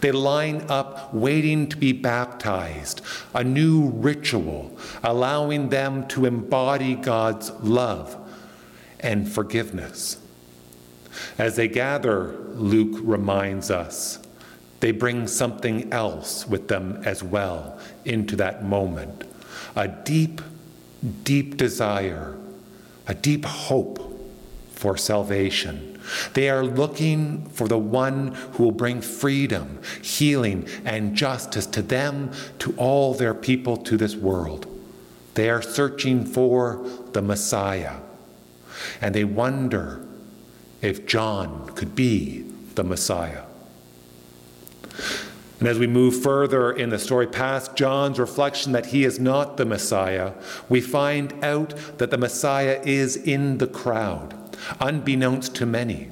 They 0.00 0.12
line 0.12 0.66
up 0.68 1.14
waiting 1.14 1.68
to 1.68 1.76
be 1.76 1.92
baptized, 1.92 3.02
a 3.34 3.44
new 3.44 3.90
ritual, 3.90 4.76
allowing 5.02 5.68
them 5.68 6.08
to 6.08 6.26
embody 6.26 6.96
God's 6.96 7.50
love 7.60 8.16
and 9.00 9.30
forgiveness. 9.30 10.18
As 11.38 11.56
they 11.56 11.68
gather, 11.68 12.32
Luke 12.54 12.98
reminds 13.02 13.70
us, 13.70 14.18
they 14.80 14.90
bring 14.90 15.28
something 15.28 15.92
else 15.92 16.48
with 16.48 16.66
them 16.66 17.00
as 17.04 17.22
well 17.22 17.78
into 18.04 18.34
that 18.36 18.64
moment 18.64 19.24
a 19.76 19.88
deep, 19.88 20.40
deep 21.02 21.56
desire, 21.56 22.36
a 23.06 23.14
deep 23.14 23.44
hope 23.44 23.98
for 24.72 24.96
salvation. 24.96 26.00
They 26.34 26.50
are 26.50 26.64
looking 26.64 27.46
for 27.46 27.68
the 27.68 27.78
one 27.78 28.32
who 28.52 28.64
will 28.64 28.72
bring 28.72 29.00
freedom, 29.00 29.80
healing, 30.02 30.68
and 30.84 31.14
justice 31.14 31.66
to 31.66 31.82
them, 31.82 32.32
to 32.58 32.74
all 32.76 33.14
their 33.14 33.34
people, 33.34 33.76
to 33.78 33.96
this 33.96 34.16
world. 34.16 34.66
They 35.34 35.48
are 35.48 35.62
searching 35.62 36.24
for 36.24 36.84
the 37.12 37.22
Messiah. 37.22 37.96
And 39.00 39.14
they 39.14 39.24
wonder 39.24 40.04
if 40.80 41.06
John 41.06 41.70
could 41.74 41.94
be 41.94 42.44
the 42.74 42.84
Messiah. 42.84 43.44
And 45.62 45.68
as 45.68 45.78
we 45.78 45.86
move 45.86 46.20
further 46.24 46.72
in 46.72 46.90
the 46.90 46.98
story 46.98 47.28
past 47.28 47.76
John's 47.76 48.18
reflection 48.18 48.72
that 48.72 48.86
he 48.86 49.04
is 49.04 49.20
not 49.20 49.56
the 49.56 49.64
Messiah, 49.64 50.32
we 50.68 50.80
find 50.80 51.32
out 51.44 51.76
that 51.98 52.10
the 52.10 52.18
Messiah 52.18 52.82
is 52.84 53.14
in 53.14 53.58
the 53.58 53.68
crowd, 53.68 54.56
unbeknownst 54.80 55.54
to 55.54 55.64
many. 55.64 56.10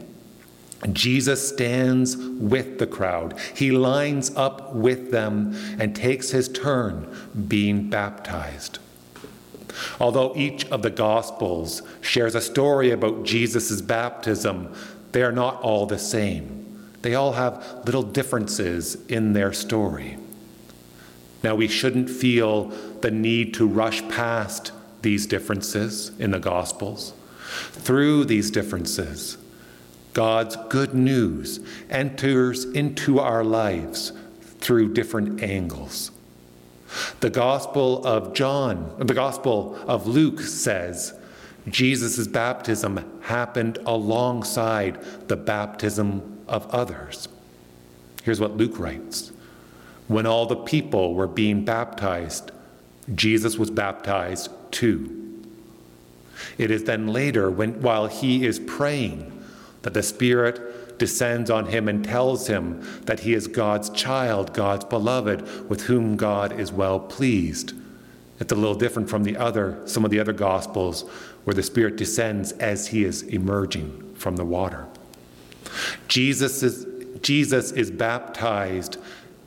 Jesus 0.93 1.49
stands 1.49 2.17
with 2.17 2.79
the 2.79 2.87
crowd. 2.87 3.37
He 3.53 3.73
lines 3.73 4.31
up 4.37 4.73
with 4.73 5.11
them 5.11 5.57
and 5.81 5.97
takes 5.97 6.31
his 6.31 6.49
turn 6.49 7.13
being 7.49 7.91
baptized. 7.91 8.79
Although 9.99 10.33
each 10.37 10.65
of 10.67 10.83
the 10.83 10.91
Gospels 10.91 11.83
shares 12.01 12.37
a 12.37 12.41
story 12.41 12.93
about 12.93 13.25
Jesus' 13.25 13.83
baptism, 13.83 14.73
they 15.11 15.25
are 15.25 15.33
not 15.33 15.61
all 15.61 15.87
the 15.87 15.99
same. 15.99 16.60
They 17.03 17.15
all 17.15 17.33
have 17.33 17.83
little 17.85 18.03
differences 18.03 18.97
in 19.07 19.33
their 19.33 19.53
story. 19.53 20.19
Now, 21.43 21.55
we 21.55 21.69
shouldn't 21.69 22.11
feel 22.11 22.67
the 23.01 23.11
need 23.11 23.55
to 23.55 23.67
rush 23.67 24.07
past 24.09 24.73
these 25.03 25.27
differences 25.27 26.13
in 26.19 26.33
the 26.33 26.39
Gospels. 26.39 27.15
Through 27.73 28.27
these 28.27 28.51
differences, 28.51 29.39
God's 30.13 30.57
good 30.69 30.93
news 30.93 31.61
enters 31.89 32.65
into 32.65 33.19
our 33.19 33.43
lives 33.43 34.13
through 34.59 34.93
different 34.93 35.43
angles. 35.43 36.11
The 37.21 37.31
Gospel 37.31 38.07
of 38.07 38.35
John, 38.35 38.95
the 38.99 39.15
Gospel 39.15 39.77
of 39.87 40.07
Luke 40.07 40.41
says 40.41 41.15
Jesus' 41.69 42.27
baptism 42.27 43.21
happened 43.23 43.79
alongside 43.87 45.01
the 45.29 45.37
baptism 45.37 46.30
of 46.51 46.67
others. 46.67 47.29
Here's 48.23 48.41
what 48.41 48.57
Luke 48.57 48.79
writes 48.79 49.33
When 50.09 50.27
all 50.27 50.47
the 50.47 50.57
people 50.57 51.15
were 51.15 51.27
being 51.27 51.65
baptized, 51.65 52.51
Jesus 53.15 53.57
was 53.57 53.71
baptized 53.71 54.51
too. 54.71 55.17
It 56.59 56.71
is 56.71 56.85
then 56.85 57.09
later, 57.09 57.51
when, 57.51 57.81
while 57.81 58.07
he 58.07 58.47
is 58.47 58.59
praying, 58.59 59.33
that 59.83 59.95
the 59.95 60.03
Spirit 60.03 60.99
descends 60.99 61.51
on 61.51 61.67
him 61.67 61.89
and 61.89 62.05
tells 62.05 62.47
him 62.47 62.83
that 63.07 63.21
he 63.21 63.33
is 63.33 63.47
God's 63.47 63.89
child, 63.91 64.53
God's 64.53 64.85
beloved, 64.85 65.69
with 65.69 65.83
whom 65.83 66.17
God 66.17 66.59
is 66.59 66.71
well 66.71 67.01
pleased. 67.01 67.73
It's 68.39 68.53
a 68.53 68.57
little 68.57 68.75
different 68.75 69.09
from 69.09 69.25
the 69.25 69.37
other, 69.37 69.81
some 69.87 70.05
of 70.05 70.11
the 70.11 70.21
other 70.21 70.33
gospels 70.33 71.03
where 71.45 71.55
the 71.55 71.63
Spirit 71.63 71.97
descends 71.97 72.53
as 72.53 72.89
he 72.89 73.05
is 73.05 73.23
emerging 73.23 74.15
from 74.15 74.37
the 74.37 74.45
water. 74.45 74.87
Jesus 76.09 76.63
is, 76.63 76.87
Jesus 77.23 77.73
is 77.73 77.91
baptized 77.91 78.99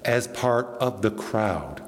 as 0.06 0.28
part 0.28 0.68
of 0.80 1.02
the 1.02 1.12
crowd. 1.12 1.82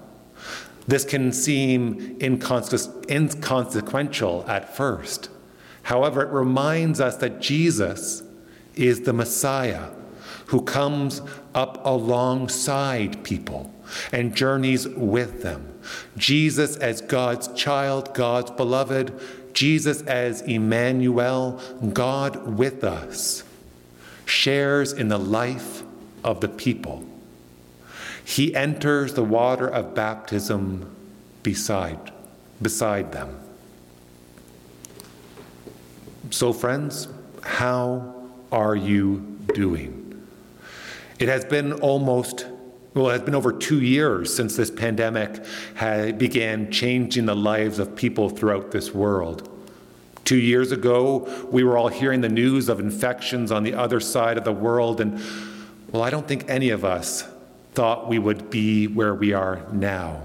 This 0.87 1.03
can 1.03 1.31
seem 1.31 2.17
inconsequential 2.21 4.45
at 4.47 4.75
first. 4.75 5.29
However, 5.83 6.23
it 6.23 6.31
reminds 6.31 6.99
us 6.99 7.17
that 7.17 7.41
Jesus 7.41 8.23
is 8.75 9.01
the 9.01 9.13
Messiah 9.13 9.89
who 10.47 10.61
comes 10.61 11.21
up 11.53 11.83
alongside 11.85 13.23
people 13.23 13.73
and 14.11 14.35
journeys 14.35 14.87
with 14.87 15.41
them. 15.41 15.73
Jesus 16.17 16.75
as 16.77 17.01
God's 17.01 17.47
child, 17.53 18.13
God's 18.13 18.51
beloved, 18.51 19.13
Jesus 19.53 20.01
as 20.03 20.41
Emmanuel, 20.41 21.59
God 21.93 22.57
with 22.57 22.83
us 22.83 23.44
shares 24.25 24.91
in 24.91 25.07
the 25.07 25.19
life 25.19 25.83
of 26.23 26.41
the 26.41 26.47
people. 26.47 27.03
He 28.23 28.55
enters 28.55 29.13
the 29.13 29.23
water 29.23 29.67
of 29.67 29.93
baptism 29.93 30.95
beside, 31.43 32.11
beside 32.61 33.11
them. 33.11 33.39
So, 36.31 36.51
friends, 36.51 37.07
how 37.43 38.15
are 38.51 38.75
you 38.75 39.37
doing? 39.53 40.27
It 41.19 41.29
has 41.29 41.45
been 41.45 41.73
almost, 41.73 42.47
well, 42.95 43.09
it 43.09 43.13
has 43.13 43.21
been 43.21 43.35
over 43.35 43.53
two 43.53 43.81
years 43.81 44.35
since 44.35 44.55
this 44.57 44.71
pandemic 44.71 45.45
began 46.17 46.71
changing 46.71 47.27
the 47.27 47.35
lives 47.35 47.77
of 47.77 47.95
people 47.95 48.29
throughout 48.29 48.71
this 48.71 48.93
world. 48.93 49.54
Two 50.25 50.37
years 50.37 50.71
ago, 50.71 51.47
we 51.51 51.63
were 51.63 51.77
all 51.77 51.87
hearing 51.87 52.21
the 52.21 52.29
news 52.29 52.67
of 52.67 52.79
infections 52.79 53.51
on 53.51 53.63
the 53.63 53.75
other 53.75 53.99
side 53.99 54.37
of 54.37 54.43
the 54.43 54.51
world, 54.51 54.99
and 54.99 55.21
well, 55.91 56.01
I 56.01 56.09
don't 56.09 56.27
think 56.27 56.49
any 56.49 56.71
of 56.71 56.83
us 56.83 57.27
thought 57.73 58.09
we 58.09 58.19
would 58.19 58.49
be 58.49 58.87
where 58.87 59.13
we 59.13 59.33
are 59.33 59.61
now. 59.71 60.23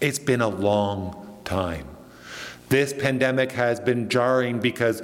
It's 0.00 0.18
been 0.18 0.40
a 0.40 0.48
long 0.48 1.40
time. 1.44 1.86
This 2.70 2.94
pandemic 2.94 3.52
has 3.52 3.78
been 3.78 4.08
jarring 4.08 4.58
because 4.58 5.02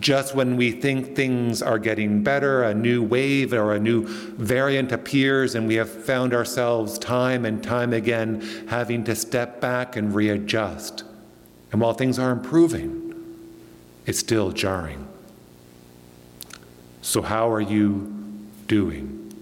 just 0.00 0.34
when 0.34 0.56
we 0.56 0.72
think 0.72 1.14
things 1.14 1.60
are 1.60 1.78
getting 1.78 2.22
better, 2.22 2.62
a 2.62 2.72
new 2.72 3.02
wave 3.02 3.52
or 3.52 3.74
a 3.74 3.78
new 3.78 4.06
variant 4.06 4.90
appears, 4.90 5.54
and 5.54 5.68
we 5.68 5.74
have 5.74 5.90
found 5.90 6.32
ourselves 6.32 6.98
time 6.98 7.44
and 7.44 7.62
time 7.62 7.92
again 7.92 8.40
having 8.68 9.04
to 9.04 9.14
step 9.14 9.60
back 9.60 9.96
and 9.96 10.14
readjust. 10.14 11.04
And 11.70 11.80
while 11.80 11.92
things 11.92 12.18
are 12.18 12.30
improving, 12.30 13.03
it's 14.06 14.18
still 14.18 14.50
jarring. 14.50 15.08
So, 17.02 17.22
how 17.22 17.50
are 17.50 17.60
you 17.60 18.12
doing? 18.66 19.32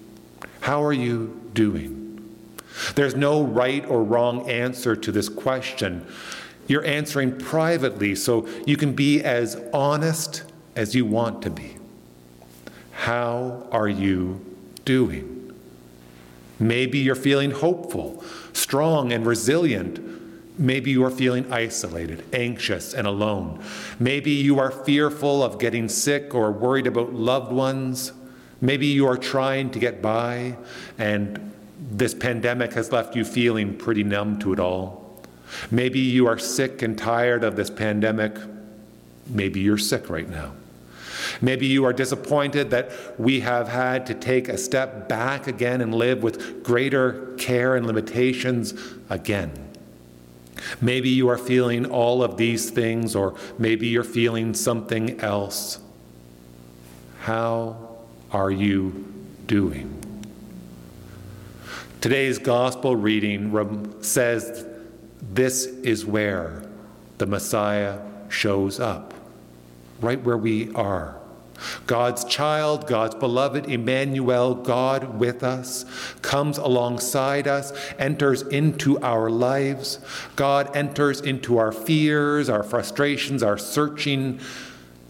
How 0.60 0.82
are 0.84 0.92
you 0.92 1.40
doing? 1.54 2.02
There's 2.94 3.14
no 3.14 3.42
right 3.42 3.84
or 3.86 4.02
wrong 4.02 4.48
answer 4.48 4.96
to 4.96 5.12
this 5.12 5.28
question. 5.28 6.06
You're 6.66 6.84
answering 6.84 7.38
privately 7.38 8.14
so 8.14 8.48
you 8.66 8.76
can 8.76 8.92
be 8.94 9.22
as 9.22 9.60
honest 9.72 10.44
as 10.76 10.94
you 10.94 11.04
want 11.04 11.42
to 11.42 11.50
be. 11.50 11.76
How 12.92 13.66
are 13.72 13.88
you 13.88 14.44
doing? 14.84 15.52
Maybe 16.58 16.98
you're 16.98 17.14
feeling 17.14 17.50
hopeful, 17.50 18.24
strong, 18.52 19.12
and 19.12 19.26
resilient. 19.26 19.98
Maybe 20.58 20.90
you 20.90 21.04
are 21.04 21.10
feeling 21.10 21.50
isolated, 21.50 22.24
anxious, 22.32 22.92
and 22.92 23.06
alone. 23.06 23.62
Maybe 23.98 24.32
you 24.32 24.58
are 24.58 24.70
fearful 24.70 25.42
of 25.42 25.58
getting 25.58 25.88
sick 25.88 26.34
or 26.34 26.52
worried 26.52 26.86
about 26.86 27.14
loved 27.14 27.52
ones. 27.52 28.12
Maybe 28.60 28.86
you 28.86 29.06
are 29.06 29.16
trying 29.16 29.70
to 29.70 29.78
get 29.78 30.02
by, 30.02 30.56
and 30.98 31.52
this 31.90 32.14
pandemic 32.14 32.74
has 32.74 32.92
left 32.92 33.16
you 33.16 33.24
feeling 33.24 33.76
pretty 33.76 34.04
numb 34.04 34.38
to 34.40 34.52
it 34.52 34.60
all. 34.60 35.20
Maybe 35.70 35.98
you 36.00 36.26
are 36.26 36.38
sick 36.38 36.82
and 36.82 36.96
tired 36.96 37.44
of 37.44 37.56
this 37.56 37.70
pandemic. 37.70 38.36
Maybe 39.26 39.60
you're 39.60 39.78
sick 39.78 40.10
right 40.10 40.28
now. 40.28 40.52
Maybe 41.40 41.66
you 41.66 41.84
are 41.84 41.92
disappointed 41.92 42.70
that 42.70 43.18
we 43.18 43.40
have 43.40 43.68
had 43.68 44.06
to 44.06 44.14
take 44.14 44.48
a 44.48 44.58
step 44.58 45.08
back 45.08 45.46
again 45.46 45.80
and 45.80 45.94
live 45.94 46.22
with 46.22 46.62
greater 46.62 47.34
care 47.36 47.74
and 47.74 47.86
limitations 47.86 48.74
again. 49.08 49.71
Maybe 50.80 51.08
you 51.08 51.28
are 51.28 51.38
feeling 51.38 51.86
all 51.86 52.22
of 52.22 52.36
these 52.36 52.70
things, 52.70 53.14
or 53.16 53.34
maybe 53.58 53.88
you're 53.88 54.04
feeling 54.04 54.54
something 54.54 55.20
else. 55.20 55.80
How 57.20 57.96
are 58.30 58.50
you 58.50 59.12
doing? 59.46 59.98
Today's 62.00 62.38
gospel 62.38 62.96
reading 62.96 64.02
says 64.02 64.66
this 65.20 65.66
is 65.66 66.04
where 66.04 66.64
the 67.18 67.26
Messiah 67.26 68.00
shows 68.28 68.80
up, 68.80 69.14
right 70.00 70.20
where 70.22 70.36
we 70.36 70.72
are. 70.74 71.21
God's 71.86 72.24
child, 72.24 72.86
God's 72.86 73.14
beloved 73.14 73.66
Emmanuel, 73.66 74.54
God 74.54 75.18
with 75.18 75.42
us, 75.42 75.84
comes 76.22 76.58
alongside 76.58 77.46
us, 77.46 77.72
enters 77.98 78.42
into 78.42 78.98
our 79.00 79.30
lives. 79.30 79.98
God 80.36 80.74
enters 80.76 81.20
into 81.20 81.58
our 81.58 81.72
fears, 81.72 82.48
our 82.48 82.62
frustrations, 82.62 83.42
our 83.42 83.58
searching, 83.58 84.40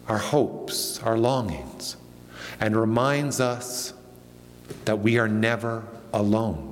our 0.08 0.18
hopes, 0.18 1.02
our 1.02 1.16
longings, 1.16 1.96
and 2.60 2.76
reminds 2.76 3.40
us 3.40 3.94
that 4.84 4.98
we 4.98 5.18
are 5.18 5.28
never 5.28 5.84
alone. 6.12 6.68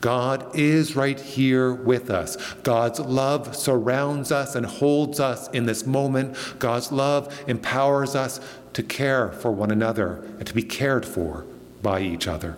God 0.00 0.56
is 0.56 0.96
right 0.96 1.20
here 1.20 1.72
with 1.72 2.10
us. 2.10 2.36
God's 2.62 3.00
love 3.00 3.54
surrounds 3.54 4.32
us 4.32 4.54
and 4.54 4.64
holds 4.64 5.20
us 5.20 5.48
in 5.50 5.66
this 5.66 5.86
moment. 5.86 6.36
God's 6.58 6.90
love 6.90 7.42
empowers 7.46 8.14
us 8.14 8.40
to 8.72 8.82
care 8.82 9.30
for 9.32 9.50
one 9.50 9.70
another 9.70 10.22
and 10.38 10.46
to 10.46 10.54
be 10.54 10.62
cared 10.62 11.04
for 11.04 11.44
by 11.82 12.00
each 12.00 12.28
other. 12.28 12.56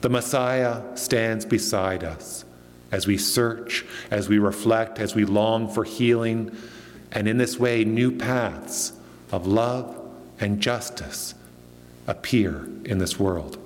The 0.00 0.08
Messiah 0.08 0.96
stands 0.96 1.44
beside 1.44 2.04
us 2.04 2.44
as 2.90 3.06
we 3.06 3.18
search, 3.18 3.84
as 4.10 4.28
we 4.28 4.38
reflect, 4.38 4.98
as 4.98 5.14
we 5.14 5.24
long 5.24 5.68
for 5.68 5.84
healing, 5.84 6.56
and 7.12 7.28
in 7.28 7.38
this 7.38 7.58
way, 7.58 7.84
new 7.84 8.12
paths 8.12 8.92
of 9.32 9.46
love 9.46 9.96
and 10.40 10.60
justice 10.60 11.34
appear 12.06 12.68
in 12.84 12.98
this 12.98 13.18
world. 13.18 13.58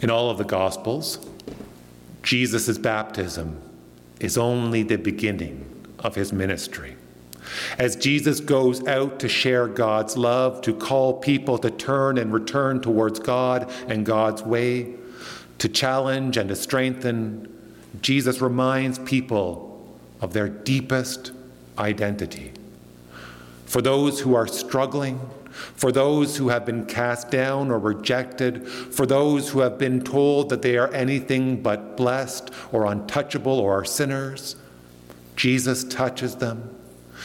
In 0.00 0.10
all 0.10 0.30
of 0.30 0.38
the 0.38 0.44
Gospels, 0.44 1.18
Jesus' 2.22 2.78
baptism 2.78 3.60
is 4.20 4.38
only 4.38 4.82
the 4.82 4.96
beginning 4.96 5.64
of 5.98 6.14
his 6.14 6.32
ministry. 6.32 6.96
As 7.78 7.96
Jesus 7.96 8.40
goes 8.40 8.86
out 8.86 9.18
to 9.20 9.28
share 9.28 9.66
God's 9.68 10.16
love, 10.16 10.60
to 10.62 10.74
call 10.74 11.14
people 11.14 11.58
to 11.58 11.70
turn 11.70 12.18
and 12.18 12.32
return 12.32 12.80
towards 12.80 13.20
God 13.20 13.70
and 13.86 14.04
God's 14.04 14.42
way, 14.42 14.94
to 15.58 15.68
challenge 15.68 16.36
and 16.36 16.48
to 16.48 16.56
strengthen, 16.56 17.52
Jesus 18.00 18.40
reminds 18.40 18.98
people 18.98 19.88
of 20.20 20.32
their 20.32 20.48
deepest 20.48 21.32
identity. 21.78 22.52
For 23.66 23.82
those 23.82 24.20
who 24.20 24.34
are 24.34 24.46
struggling, 24.46 25.20
for 25.50 25.90
those 25.90 26.36
who 26.36 26.48
have 26.48 26.64
been 26.64 26.86
cast 26.86 27.30
down 27.30 27.70
or 27.70 27.78
rejected, 27.78 28.66
for 28.68 29.06
those 29.06 29.50
who 29.50 29.60
have 29.60 29.78
been 29.78 30.00
told 30.02 30.48
that 30.50 30.62
they 30.62 30.76
are 30.78 30.92
anything 30.92 31.62
but 31.62 31.96
blessed 31.96 32.50
or 32.72 32.86
untouchable 32.86 33.58
or 33.58 33.80
are 33.80 33.84
sinners. 33.84 34.56
Jesus 35.36 35.84
touches 35.84 36.36
them. 36.36 36.77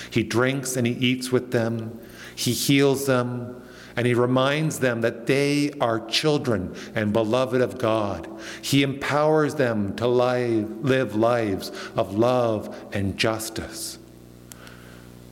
He 0.10 0.24
drinks 0.24 0.76
and 0.76 0.88
he 0.88 0.94
eats 0.94 1.32
with 1.32 1.52
them. 1.52 2.00
He 2.36 2.52
heals 2.52 3.06
them. 3.06 3.62
And 3.96 4.08
he 4.08 4.16
reminds 4.16 4.80
them 4.80 5.02
that 5.02 5.28
they 5.28 5.72
are 5.80 6.04
children 6.08 6.76
and 6.96 7.13
beloved 7.13 7.62
of 7.62 7.78
God. 7.78 8.28
He 8.62 8.82
empowers 8.82 9.56
them 9.56 9.96
to 9.98 10.08
live 10.08 11.16
lives 11.16 11.72
of 11.96 12.16
love 12.16 12.76
and 12.92 13.18
justice. 13.18 14.00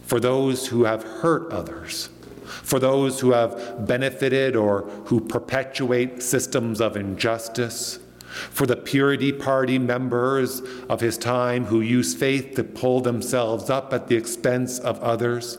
For 0.06 0.20
those 0.20 0.68
who 0.68 0.84
have 0.84 1.04
hurt 1.04 1.52
others, 1.52 2.10
for 2.46 2.80
those 2.80 3.20
who 3.22 3.32
have 3.32 3.88
benefited 3.88 4.56
or 4.56 4.82
who 5.06 5.22
perpetuate 5.22 6.22
systems 6.22 6.82
of 6.82 6.98
injustice, 6.98 7.98
for 8.32 8.66
the 8.66 8.76
purity 8.76 9.32
party 9.32 9.78
members 9.78 10.62
of 10.90 11.02
his 11.02 11.18
time 11.18 11.66
who 11.66 11.82
use 11.82 12.14
faith 12.14 12.56
to 12.56 12.64
pull 12.64 13.02
themselves 13.02 13.70
up 13.70 13.94
at 13.94 14.08
the 14.08 14.16
expense 14.16 14.80
of 14.80 15.00
others. 15.02 15.58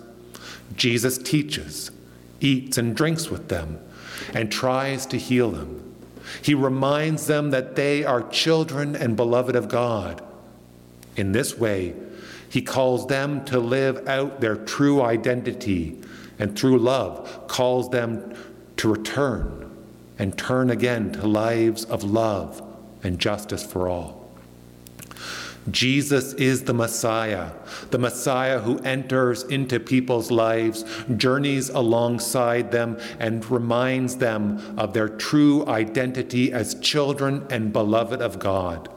Jesus 0.74 1.18
teaches, 1.18 1.90
eats, 2.40 2.78
and 2.78 2.96
drinks 2.96 3.30
with 3.30 3.48
them, 3.48 3.78
and 4.32 4.50
tries 4.50 5.06
to 5.06 5.18
heal 5.18 5.50
them. 5.50 5.94
He 6.40 6.54
reminds 6.54 7.26
them 7.26 7.50
that 7.50 7.76
they 7.76 8.04
are 8.04 8.28
children 8.28 8.96
and 8.96 9.16
beloved 9.16 9.54
of 9.54 9.68
God. 9.68 10.22
In 11.16 11.32
this 11.32 11.58
way, 11.58 11.94
he 12.48 12.62
calls 12.62 13.06
them 13.06 13.44
to 13.46 13.58
live 13.58 14.06
out 14.08 14.40
their 14.40 14.56
true 14.56 15.02
identity 15.02 15.98
and 16.38 16.58
through 16.58 16.78
love 16.78 17.46
calls 17.48 17.90
them 17.90 18.34
to 18.76 18.92
return 18.92 19.71
and 20.22 20.38
turn 20.38 20.70
again 20.70 21.10
to 21.10 21.26
lives 21.26 21.84
of 21.86 22.04
love 22.04 22.62
and 23.02 23.18
justice 23.18 23.66
for 23.66 23.88
all. 23.88 24.30
Jesus 25.68 26.32
is 26.34 26.62
the 26.62 26.72
Messiah, 26.72 27.50
the 27.90 27.98
Messiah 27.98 28.60
who 28.60 28.78
enters 28.80 29.42
into 29.42 29.80
people's 29.80 30.30
lives, 30.30 30.84
journeys 31.16 31.70
alongside 31.70 32.70
them, 32.70 33.00
and 33.18 33.44
reminds 33.50 34.18
them 34.18 34.78
of 34.78 34.92
their 34.92 35.08
true 35.08 35.66
identity 35.66 36.52
as 36.52 36.76
children 36.76 37.44
and 37.50 37.72
beloved 37.72 38.22
of 38.22 38.38
God. 38.38 38.88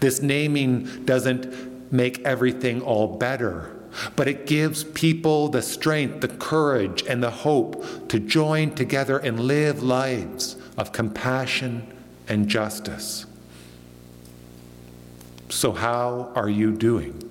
This 0.00 0.22
naming 0.22 1.04
doesn't 1.04 1.92
make 1.92 2.20
everything 2.20 2.80
all 2.80 3.18
better 3.18 3.76
but 4.16 4.28
it 4.28 4.46
gives 4.46 4.84
people 4.84 5.48
the 5.48 5.62
strength, 5.62 6.20
the 6.20 6.28
courage, 6.28 7.04
and 7.06 7.22
the 7.22 7.30
hope 7.30 8.08
to 8.08 8.18
join 8.18 8.74
together 8.74 9.18
and 9.18 9.40
live 9.40 9.82
lives 9.82 10.56
of 10.76 10.92
compassion 10.92 11.86
and 12.28 12.48
justice. 12.48 13.26
So, 15.48 15.72
how 15.72 16.32
are 16.34 16.48
you 16.48 16.72
doing? 16.72 17.24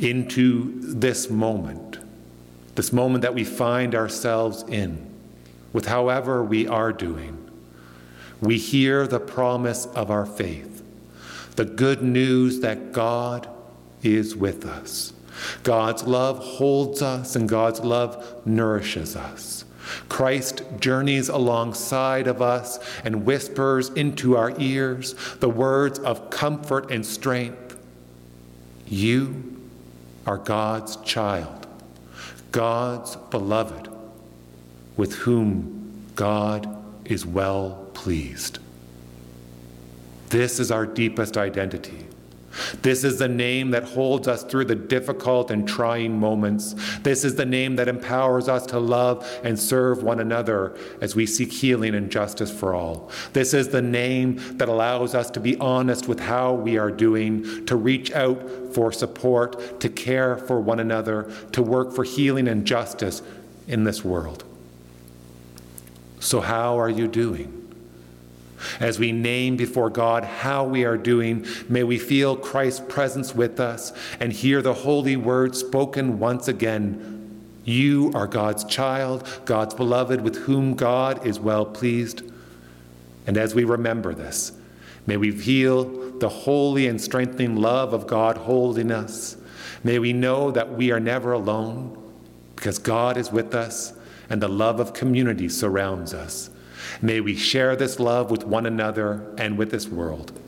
into 0.00 0.80
this 0.80 1.28
moment, 1.28 1.98
this 2.74 2.92
moment 2.92 3.22
that 3.22 3.34
we 3.34 3.44
find 3.44 3.94
ourselves 3.94 4.64
in, 4.68 5.04
with 5.72 5.86
however 5.86 6.42
we 6.42 6.66
are 6.66 6.92
doing. 6.92 7.34
We 8.40 8.58
hear 8.58 9.06
the 9.06 9.20
promise 9.20 9.86
of 9.86 10.10
our 10.10 10.24
faith, 10.24 10.82
the 11.56 11.64
good 11.64 12.02
news 12.02 12.60
that 12.60 12.92
God 12.92 13.48
is 14.02 14.36
with 14.36 14.64
us. 14.64 15.12
God's 15.62 16.02
love 16.04 16.38
holds 16.38 17.02
us 17.02 17.36
and 17.36 17.48
God's 17.48 17.80
love 17.80 18.42
nourishes 18.44 19.16
us. 19.16 19.64
Christ 20.08 20.62
journeys 20.80 21.28
alongside 21.28 22.26
of 22.26 22.42
us 22.42 22.78
and 23.04 23.24
whispers 23.24 23.88
into 23.90 24.36
our 24.36 24.52
ears 24.58 25.14
the 25.40 25.48
words 25.48 25.98
of 26.00 26.30
comfort 26.30 26.90
and 26.90 27.04
strength. 27.04 27.78
You 28.86 29.56
are 30.26 30.38
God's 30.38 30.96
child, 30.96 31.66
God's 32.52 33.16
beloved, 33.30 33.88
with 34.96 35.14
whom 35.14 36.04
God 36.16 36.68
is 37.04 37.24
well 37.24 37.88
pleased. 37.94 38.58
This 40.28 40.60
is 40.60 40.70
our 40.70 40.84
deepest 40.84 41.38
identity. 41.38 42.07
This 42.82 43.04
is 43.04 43.18
the 43.18 43.28
name 43.28 43.70
that 43.70 43.84
holds 43.84 44.28
us 44.28 44.42
through 44.44 44.66
the 44.66 44.74
difficult 44.74 45.50
and 45.50 45.66
trying 45.66 46.18
moments. 46.18 46.74
This 47.00 47.24
is 47.24 47.34
the 47.34 47.46
name 47.46 47.76
that 47.76 47.88
empowers 47.88 48.48
us 48.48 48.66
to 48.66 48.78
love 48.78 49.28
and 49.44 49.58
serve 49.58 50.02
one 50.02 50.20
another 50.20 50.76
as 51.00 51.14
we 51.14 51.26
seek 51.26 51.52
healing 51.52 51.94
and 51.94 52.10
justice 52.10 52.50
for 52.50 52.74
all. 52.74 53.10
This 53.32 53.54
is 53.54 53.68
the 53.68 53.82
name 53.82 54.36
that 54.58 54.68
allows 54.68 55.14
us 55.14 55.30
to 55.30 55.40
be 55.40 55.56
honest 55.58 56.08
with 56.08 56.20
how 56.20 56.54
we 56.54 56.78
are 56.78 56.90
doing, 56.90 57.66
to 57.66 57.76
reach 57.76 58.12
out 58.12 58.40
for 58.72 58.92
support, 58.92 59.80
to 59.80 59.88
care 59.88 60.36
for 60.36 60.60
one 60.60 60.80
another, 60.80 61.30
to 61.52 61.62
work 61.62 61.92
for 61.92 62.04
healing 62.04 62.48
and 62.48 62.66
justice 62.66 63.22
in 63.66 63.84
this 63.84 64.04
world. 64.04 64.44
So, 66.20 66.40
how 66.40 66.78
are 66.78 66.90
you 66.90 67.06
doing? 67.06 67.67
As 68.80 68.98
we 68.98 69.12
name 69.12 69.56
before 69.56 69.90
God 69.90 70.24
how 70.24 70.64
we 70.64 70.84
are 70.84 70.96
doing, 70.96 71.46
may 71.68 71.84
we 71.84 71.98
feel 71.98 72.36
Christ's 72.36 72.84
presence 72.88 73.34
with 73.34 73.60
us 73.60 73.92
and 74.20 74.32
hear 74.32 74.62
the 74.62 74.74
holy 74.74 75.16
word 75.16 75.56
spoken 75.56 76.18
once 76.18 76.48
again. 76.48 77.18
You 77.64 78.10
are 78.14 78.26
God's 78.26 78.64
child, 78.64 79.28
God's 79.44 79.74
beloved, 79.74 80.20
with 80.20 80.36
whom 80.36 80.74
God 80.74 81.26
is 81.26 81.38
well 81.38 81.66
pleased. 81.66 82.22
And 83.26 83.36
as 83.36 83.54
we 83.54 83.64
remember 83.64 84.14
this, 84.14 84.52
may 85.06 85.16
we 85.16 85.30
feel 85.30 85.84
the 86.18 86.28
holy 86.28 86.86
and 86.86 87.00
strengthening 87.00 87.56
love 87.56 87.92
of 87.92 88.06
God 88.06 88.38
holding 88.38 88.90
us. 88.90 89.36
May 89.84 89.98
we 89.98 90.12
know 90.12 90.50
that 90.50 90.72
we 90.72 90.90
are 90.90 91.00
never 91.00 91.32
alone 91.32 91.96
because 92.56 92.78
God 92.78 93.16
is 93.16 93.30
with 93.30 93.54
us 93.54 93.92
and 94.30 94.42
the 94.42 94.48
love 94.48 94.80
of 94.80 94.92
community 94.92 95.48
surrounds 95.48 96.12
us. 96.12 96.50
May 97.02 97.20
we 97.20 97.36
share 97.36 97.76
this 97.76 97.98
love 97.98 98.30
with 98.30 98.44
one 98.44 98.66
another 98.66 99.34
and 99.38 99.56
with 99.58 99.70
this 99.70 99.88
world, 99.88 100.38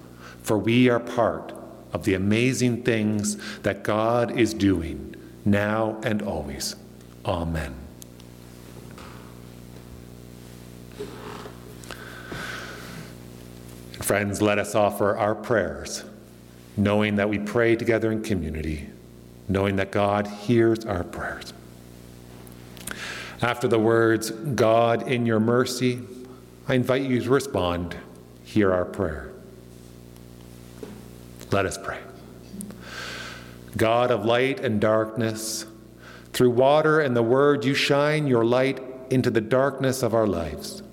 for 0.43 0.59
we 0.59 0.89
are 0.89 1.01
part 1.01 1.53
of 1.93 2.05
the 2.05 2.15
amazing 2.15 2.83
things 2.83 3.37
that 3.61 3.83
God 3.83 4.39
is 4.39 4.55
doing 4.55 5.15
now 5.45 5.99
and 6.03 6.23
always. 6.23 6.77
Amen. 7.25 7.75
Friends, 14.01 14.43
let 14.43 14.59
us 14.59 14.75
offer 14.75 15.17
our 15.17 15.35
prayers, 15.35 16.05
knowing 16.77 17.17
that 17.17 17.29
we 17.29 17.39
pray 17.39 17.77
together 17.77 18.11
in 18.11 18.23
community, 18.23 18.89
knowing 19.49 19.77
that 19.77 19.93
God 19.93 20.27
hears 20.27 20.85
our 20.85 21.05
prayers. 21.05 21.53
After 23.43 23.69
the 23.69 23.79
words, 23.79 24.31
God, 24.31 25.09
in 25.09 25.27
your 25.27 25.41
mercy, 25.41 26.01
I 26.71 26.75
invite 26.75 27.03
you 27.03 27.21
to 27.21 27.31
respond, 27.31 27.97
hear 28.45 28.73
our 28.73 28.85
prayer. 28.85 29.33
Let 31.51 31.67
us 31.67 31.77
pray. 31.77 31.99
God 33.77 34.13
of 34.13 34.25
light 34.25 34.61
and 34.61 34.81
darkness, 34.81 35.67
through 36.33 36.51
water 36.51 37.01
and 37.01 37.17
the 37.17 37.25
word, 37.25 37.65
you 37.65 37.75
shine 37.75 38.29
your 38.29 38.45
light 38.45 38.81
into 39.11 39.33
the 39.33 39.41
darkness 39.41 40.05
of 40.05 40.15
our 40.15 40.29
lives. 40.29 40.85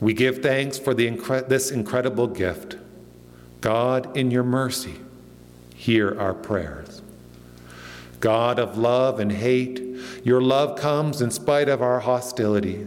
We 0.00 0.14
give 0.14 0.38
thanks 0.38 0.78
for 0.78 0.94
incre- 0.94 1.46
this 1.46 1.70
incredible 1.70 2.28
gift. 2.28 2.78
God, 3.60 4.16
in 4.16 4.30
your 4.30 4.44
mercy, 4.44 4.94
hear 5.74 6.18
our 6.18 6.32
prayers. 6.32 7.02
God 8.20 8.58
of 8.58 8.78
love 8.78 9.20
and 9.20 9.30
hate, 9.30 9.82
your 10.24 10.40
love 10.40 10.78
comes 10.78 11.20
in 11.20 11.30
spite 11.30 11.68
of 11.68 11.82
our 11.82 12.00
hostility. 12.00 12.86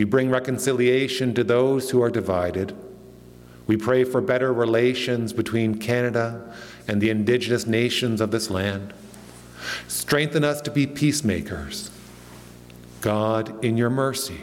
You 0.00 0.06
bring 0.06 0.30
reconciliation 0.30 1.34
to 1.34 1.44
those 1.44 1.90
who 1.90 2.00
are 2.02 2.08
divided. 2.08 2.74
We 3.66 3.76
pray 3.76 4.04
for 4.04 4.22
better 4.22 4.50
relations 4.50 5.34
between 5.34 5.74
Canada 5.74 6.56
and 6.88 7.02
the 7.02 7.10
Indigenous 7.10 7.66
nations 7.66 8.22
of 8.22 8.30
this 8.30 8.48
land. 8.48 8.94
Strengthen 9.88 10.42
us 10.42 10.62
to 10.62 10.70
be 10.70 10.86
peacemakers. 10.86 11.90
God, 13.02 13.62
in 13.62 13.76
your 13.76 13.90
mercy, 13.90 14.40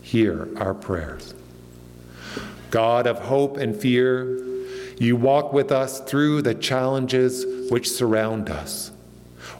hear 0.00 0.48
our 0.56 0.74
prayers. 0.74 1.34
God 2.70 3.08
of 3.08 3.18
hope 3.18 3.56
and 3.56 3.74
fear, 3.74 4.40
you 4.96 5.16
walk 5.16 5.52
with 5.52 5.72
us 5.72 5.98
through 6.02 6.42
the 6.42 6.54
challenges 6.54 7.44
which 7.68 7.90
surround 7.90 8.48
us. 8.48 8.92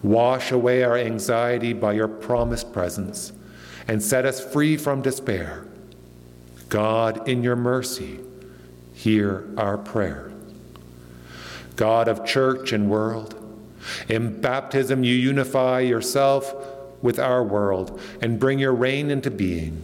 Wash 0.00 0.52
away 0.52 0.84
our 0.84 0.96
anxiety 0.96 1.72
by 1.72 1.94
your 1.94 2.06
promised 2.06 2.72
presence 2.72 3.32
and 3.88 4.02
set 4.02 4.26
us 4.26 4.40
free 4.40 4.76
from 4.76 5.02
despair. 5.02 5.64
God, 6.68 7.26
in 7.26 7.42
your 7.42 7.56
mercy, 7.56 8.20
hear 8.92 9.48
our 9.56 9.78
prayer. 9.78 10.30
God 11.76 12.08
of 12.08 12.24
church 12.24 12.72
and 12.72 12.90
world, 12.90 13.34
in 14.08 14.40
baptism 14.40 15.02
you 15.02 15.14
unify 15.14 15.80
yourself 15.80 16.54
with 17.00 17.18
our 17.18 17.42
world 17.42 18.00
and 18.20 18.38
bring 18.38 18.58
your 18.58 18.74
reign 18.74 19.10
into 19.10 19.30
being. 19.30 19.80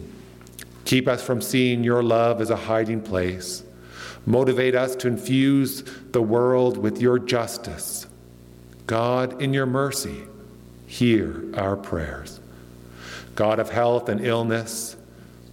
Keep 0.83 1.07
us 1.07 1.23
from 1.23 1.41
seeing 1.41 1.83
your 1.83 2.03
love 2.03 2.41
as 2.41 2.51
a 2.51 2.55
hiding 2.55 3.01
place. 3.01 3.63
Motivate 4.25 4.75
us 4.75 4.95
to 4.97 5.07
infuse 5.07 5.83
the 6.11 6.21
world 6.21 6.77
with 6.77 7.01
your 7.01 7.17
justice. 7.17 8.05
God, 8.85 9.41
in 9.41 9.53
your 9.53 9.65
mercy, 9.65 10.23
hear 10.85 11.43
our 11.55 11.75
prayers. 11.75 12.39
God 13.35 13.59
of 13.59 13.69
health 13.69 14.09
and 14.09 14.25
illness, 14.25 14.95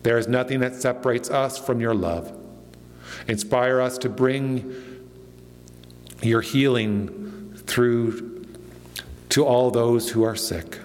there 0.02 0.18
is 0.18 0.28
nothing 0.28 0.60
that 0.60 0.74
separates 0.74 1.30
us 1.30 1.58
from 1.58 1.80
your 1.80 1.94
love. 1.94 2.36
Inspire 3.28 3.80
us 3.80 3.98
to 3.98 4.08
bring 4.08 5.02
your 6.22 6.40
healing 6.40 7.54
through 7.66 8.46
to 9.28 9.44
all 9.44 9.70
those 9.70 10.10
who 10.10 10.22
are 10.22 10.36
sick. 10.36 10.78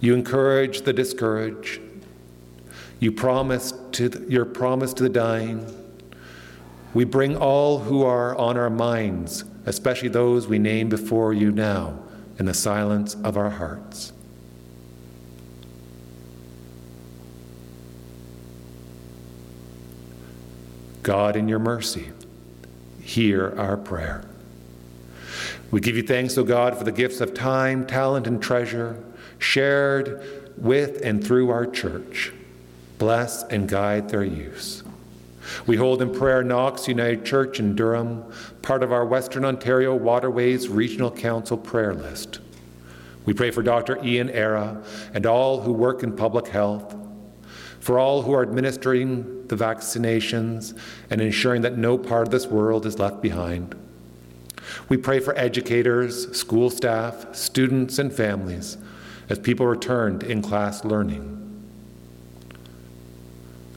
You 0.00 0.14
encourage 0.14 0.82
the 0.82 0.92
discouraged. 0.92 1.80
You 3.00 3.12
promise 3.12 3.72
to 3.92 4.08
the, 4.08 4.30
your 4.30 4.44
promise 4.44 4.92
to 4.94 5.02
the 5.02 5.08
dying. 5.08 5.66
We 6.94 7.04
bring 7.04 7.36
all 7.36 7.80
who 7.80 8.04
are 8.04 8.36
on 8.36 8.56
our 8.56 8.70
minds, 8.70 9.44
especially 9.66 10.08
those 10.08 10.46
we 10.46 10.58
name 10.58 10.88
before 10.88 11.32
you 11.32 11.52
now, 11.52 11.98
in 12.38 12.46
the 12.46 12.54
silence 12.54 13.14
of 13.24 13.36
our 13.36 13.50
hearts. 13.50 14.12
God, 21.08 21.36
in 21.36 21.48
your 21.48 21.58
mercy, 21.58 22.10
hear 23.00 23.58
our 23.58 23.78
prayer. 23.78 24.26
We 25.70 25.80
give 25.80 25.96
you 25.96 26.02
thanks, 26.02 26.36
O 26.36 26.44
God, 26.44 26.76
for 26.76 26.84
the 26.84 26.92
gifts 26.92 27.22
of 27.22 27.32
time, 27.32 27.86
talent, 27.86 28.26
and 28.26 28.42
treasure 28.42 29.02
shared 29.38 30.52
with 30.58 31.00
and 31.02 31.26
through 31.26 31.48
our 31.48 31.64
church. 31.64 32.30
Bless 32.98 33.42
and 33.44 33.66
guide 33.66 34.10
their 34.10 34.22
use. 34.22 34.82
We 35.66 35.76
hold 35.76 36.02
in 36.02 36.12
prayer 36.12 36.42
Knox 36.42 36.86
United 36.86 37.24
Church 37.24 37.58
in 37.58 37.74
Durham, 37.74 38.30
part 38.60 38.82
of 38.82 38.92
our 38.92 39.06
Western 39.06 39.46
Ontario 39.46 39.94
Waterways 39.94 40.68
Regional 40.68 41.10
Council 41.10 41.56
prayer 41.56 41.94
list. 41.94 42.40
We 43.24 43.32
pray 43.32 43.50
for 43.50 43.62
Dr. 43.62 43.98
Ian 44.04 44.28
Arra 44.28 44.84
and 45.14 45.24
all 45.24 45.62
who 45.62 45.72
work 45.72 46.02
in 46.02 46.14
public 46.14 46.48
health, 46.48 46.94
for 47.80 47.98
all 47.98 48.20
who 48.20 48.34
are 48.34 48.42
administering 48.42 49.37
the 49.48 49.56
vaccinations 49.56 50.78
and 51.10 51.20
ensuring 51.20 51.62
that 51.62 51.78
no 51.78 51.98
part 51.98 52.26
of 52.26 52.30
this 52.30 52.46
world 52.46 52.86
is 52.86 52.98
left 52.98 53.22
behind. 53.22 53.74
We 54.88 54.96
pray 54.96 55.20
for 55.20 55.36
educators, 55.38 56.36
school 56.36 56.70
staff, 56.70 57.34
students, 57.34 57.98
and 57.98 58.12
families 58.12 58.76
as 59.28 59.38
people 59.38 59.66
return 59.66 60.18
to 60.20 60.30
in 60.30 60.42
class 60.42 60.84
learning. 60.84 61.34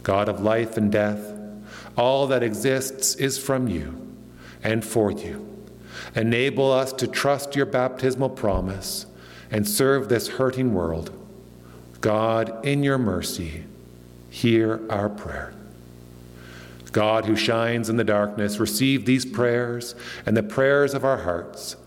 God 0.04 0.30
of 0.30 0.42
life 0.42 0.78
and 0.78 0.92
death, 0.92 1.38
all 1.98 2.28
that 2.28 2.44
exists 2.44 3.16
is 3.16 3.38
from 3.38 3.68
you 3.68 4.16
and 4.64 4.84
for 4.84 5.12
you. 5.12 5.48
Enable 6.16 6.72
us 6.72 6.92
to 6.94 7.08
trust 7.08 7.56
your 7.56 7.66
baptismal 7.66 8.30
promise 8.30 9.06
and 9.50 9.68
serve 9.68 10.10
this 10.10 10.28
hurting 10.28 10.74
world. 10.74 11.12
God, 12.00 12.66
in 12.66 12.84
your 12.84 12.98
mercy, 12.98 13.66
hear 14.30 14.82
our 14.90 15.10
prayer. 15.10 15.54
God, 16.91 17.25
who 17.25 17.36
shines 17.36 17.89
in 17.89 17.97
the 17.97 18.04
darkness, 18.04 18.60
receive 18.60 19.06
these 19.06 19.25
prayers 19.25 19.95
and 20.25 20.36
the 20.36 20.43
prayers 20.43 20.93
of 20.93 21.06
our 21.06 21.17
hearts 21.17 21.77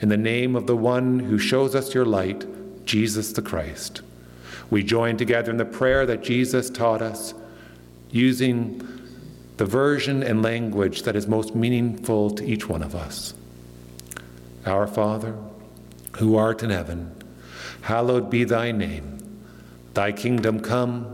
in 0.00 0.08
the 0.08 0.16
name 0.16 0.54
of 0.54 0.66
the 0.66 0.76
one 0.76 1.20
who 1.20 1.38
shows 1.38 1.74
us 1.74 1.94
your 1.94 2.04
light, 2.04 2.44
Jesus 2.84 3.32
the 3.32 3.42
Christ. 3.42 4.02
We 4.70 4.82
join 4.82 5.16
together 5.16 5.50
in 5.50 5.56
the 5.56 5.64
prayer 5.64 6.06
that 6.06 6.22
Jesus 6.22 6.70
taught 6.70 7.02
us, 7.02 7.34
using 8.10 8.80
the 9.56 9.64
version 9.64 10.22
and 10.22 10.42
language 10.42 11.02
that 11.02 11.16
is 11.16 11.26
most 11.26 11.54
meaningful 11.54 12.30
to 12.30 12.44
each 12.44 12.68
one 12.68 12.82
of 12.82 12.94
us. 12.94 13.34
Our 14.66 14.86
Father, 14.86 15.36
who 16.16 16.36
art 16.36 16.62
in 16.62 16.70
heaven, 16.70 17.14
hallowed 17.82 18.30
be 18.30 18.44
thy 18.44 18.72
name. 18.72 19.18
Thy 19.94 20.12
kingdom 20.12 20.60
come, 20.60 21.13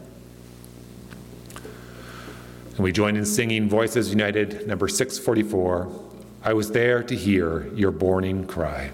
And 2.81 2.83
we 2.83 2.91
join 2.91 3.15
in 3.15 3.27
singing 3.27 3.69
Voices 3.69 4.09
United, 4.09 4.65
number 4.65 4.87
644 4.87 5.87
I 6.41 6.53
was 6.53 6.71
there 6.71 7.03
to 7.03 7.15
hear 7.15 7.67
your 7.75 7.91
borning 7.91 8.47
cry. 8.47 8.89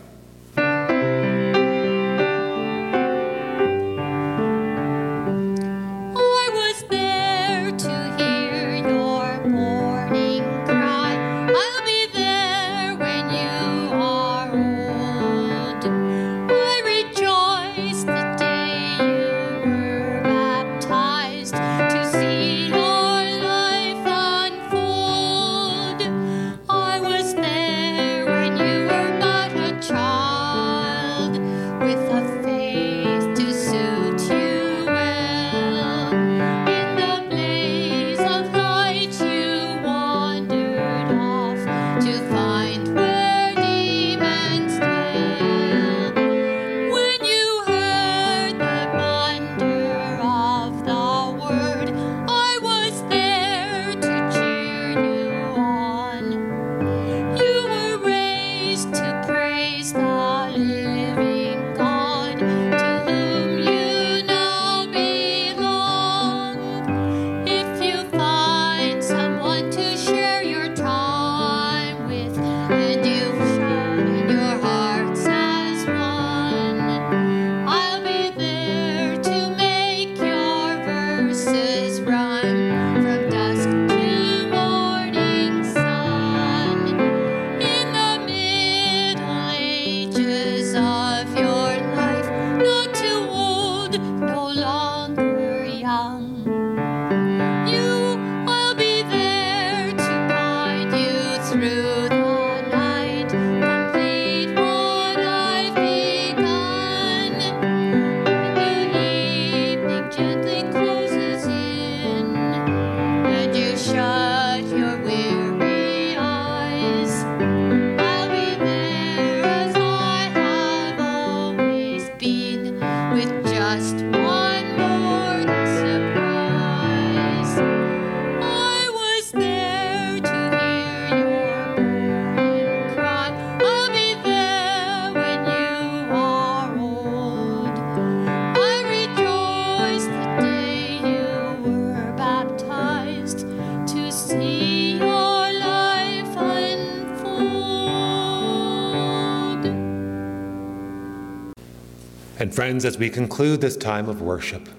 And 152.39 152.53
friends, 152.53 152.85
as 152.85 152.99
we 152.99 153.09
conclude 153.09 153.61
this 153.61 153.75
time 153.75 154.07
of 154.07 154.21
worship, 154.21 154.69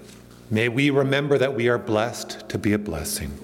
may 0.48 0.68
we 0.68 0.90
remember 0.90 1.38
that 1.38 1.56
we 1.56 1.68
are 1.68 1.78
blessed 1.78 2.48
to 2.50 2.56
be 2.56 2.72
a 2.72 2.78
blessing. 2.78 3.36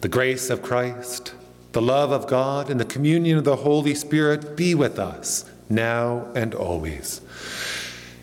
The 0.00 0.08
grace 0.08 0.50
of 0.50 0.60
Christ, 0.60 1.34
the 1.70 1.80
love 1.80 2.10
of 2.10 2.26
God, 2.26 2.68
and 2.68 2.80
the 2.80 2.84
communion 2.84 3.38
of 3.38 3.44
the 3.44 3.56
Holy 3.56 3.94
Spirit 3.94 4.56
be 4.56 4.74
with 4.74 4.98
us 4.98 5.48
now 5.68 6.26
and 6.34 6.52
always. 6.52 7.20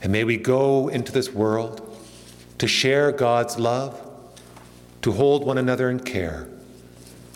And 0.01 0.11
may 0.11 0.25
we 0.25 0.35
go 0.35 0.89
into 0.89 1.13
this 1.13 1.31
world 1.31 1.97
to 2.57 2.67
share 2.67 3.13
God's 3.13 3.57
love, 3.57 3.97
to 5.01 5.13
hold 5.13 5.45
one 5.45 5.57
another 5.57 5.89
in 5.89 6.01
care, 6.01 6.49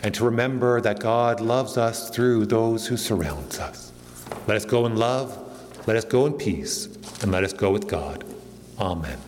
and 0.02 0.14
to 0.14 0.24
remember 0.26 0.82
that 0.82 1.00
God 1.00 1.40
loves 1.40 1.78
us 1.78 2.10
through 2.10 2.44
those 2.44 2.88
who 2.88 2.98
surround 2.98 3.56
us. 3.56 3.90
Let 4.46 4.58
us 4.58 4.66
go 4.66 4.84
in 4.84 4.96
love, 4.96 5.38
let 5.86 5.96
us 5.96 6.04
go 6.04 6.26
in 6.26 6.34
peace 6.34 6.99
and 7.22 7.30
let 7.30 7.44
us 7.44 7.52
go 7.52 7.70
with 7.70 7.88
God. 7.88 8.24
Amen. 8.78 9.18